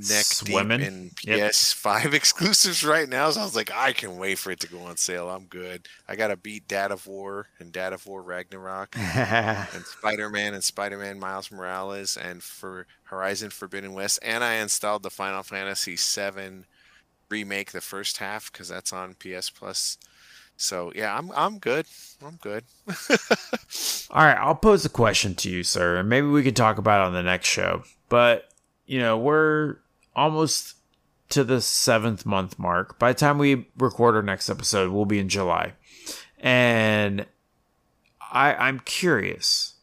[0.00, 0.80] neck Swimming?
[0.80, 1.52] deep in Yep.
[1.52, 3.30] PS5 exclusives right now.
[3.30, 5.28] So I was like, I can wait for it to go on sale.
[5.28, 5.88] I'm good.
[6.08, 10.54] I got to beat Dad of War and Dad of War Ragnarok and Spider Man
[10.54, 14.18] and Spider Man Miles Morales and for Horizon Forbidden West.
[14.22, 16.64] And I installed the Final Fantasy VII
[17.30, 19.98] remake, the first half, because that's on PS Plus.
[20.56, 21.86] So yeah, I'm I'm good.
[22.24, 22.64] I'm good.
[24.10, 27.02] All right, I'll pose a question to you, sir, and maybe we can talk about
[27.02, 27.84] it on the next show.
[28.08, 28.48] But,
[28.86, 29.76] you know, we're
[30.18, 30.74] almost
[31.30, 32.98] to the seventh month mark.
[32.98, 35.74] By the time we record our next episode, we'll be in July.
[36.40, 37.26] And
[38.32, 39.74] I I'm curious.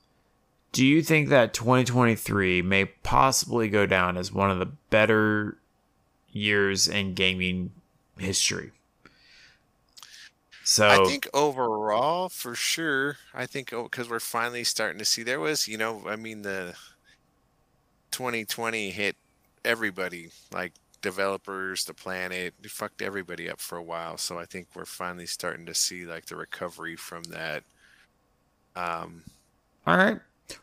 [0.72, 5.58] Do you think that 2023 may possibly go down as one of the better
[6.32, 7.72] years in gaming
[8.18, 8.72] history?
[10.66, 15.24] So I think overall, for sure, I think oh, because we're finally starting to see
[15.24, 16.76] there was, you know, I mean, the
[18.12, 19.16] 2020 hit
[19.66, 24.18] everybody, like developers, the planet, it fucked everybody up for a while.
[24.18, 27.64] So I think we're finally starting to see like the recovery from that.
[28.76, 29.24] Um,
[29.86, 30.20] all right.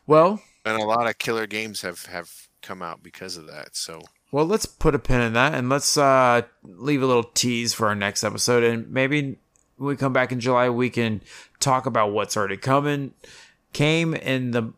[0.07, 2.29] Well, and a lot of killer games have have
[2.61, 3.75] come out because of that.
[3.75, 4.01] So
[4.31, 7.87] Well, let's put a pin in that and let's uh, leave a little tease for
[7.87, 8.63] our next episode.
[8.63, 9.37] And maybe
[9.77, 11.21] when we come back in July, we can
[11.59, 13.13] talk about what's already coming,
[13.73, 14.73] came in the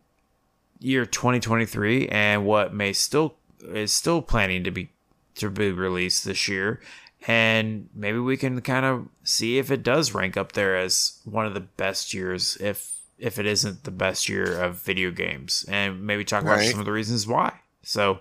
[0.79, 3.35] year 2023, and what may still
[3.73, 4.89] is still planning to be
[5.35, 6.81] to be released this year.
[7.27, 11.45] And maybe we can kind of see if it does rank up there as one
[11.45, 16.05] of the best years, if if it isn't the best year of video games, and
[16.05, 16.69] maybe talk about Right.
[16.69, 17.59] some of the reasons why.
[17.83, 18.19] So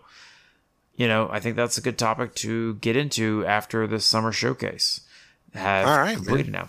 [0.96, 5.00] you know, I think that's a good topic to get into after the summer showcase.
[5.52, 6.68] Have All right, completed now.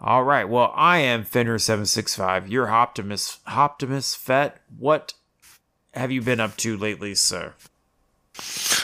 [0.00, 0.48] All right.
[0.48, 4.60] Well, I am Fenrir765, your Optimus Optimus Fett.
[4.78, 5.14] What
[5.94, 7.54] have you been up to lately, sir?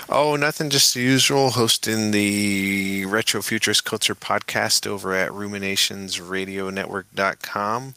[0.09, 1.51] Oh, nothing, just the usual.
[1.51, 7.95] Hosting the Retro Futurist Culture podcast over at ruminationsradionetwork.com.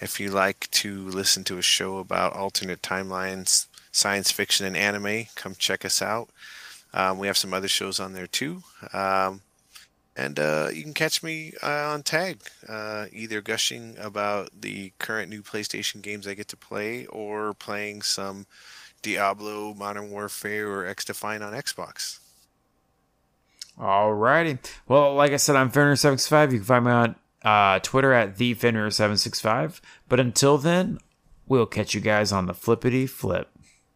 [0.00, 5.26] If you like to listen to a show about alternate timelines, science fiction, and anime,
[5.34, 6.28] come check us out.
[6.92, 8.62] Um, we have some other shows on there too.
[8.92, 9.40] Um,
[10.16, 15.28] and uh, you can catch me uh, on Tag, uh, either gushing about the current
[15.28, 18.46] new PlayStation games I get to play or playing some
[19.04, 22.18] Diablo, Modern Warfare, or XDefiant on Xbox.
[23.78, 24.58] Alrighty.
[24.88, 26.52] Well, like I said, I'm Fenrir765.
[26.52, 29.80] You can find me on uh, Twitter at the Fenrir765.
[30.08, 30.98] But until then,
[31.46, 33.50] we'll catch you guys on the flippity flip.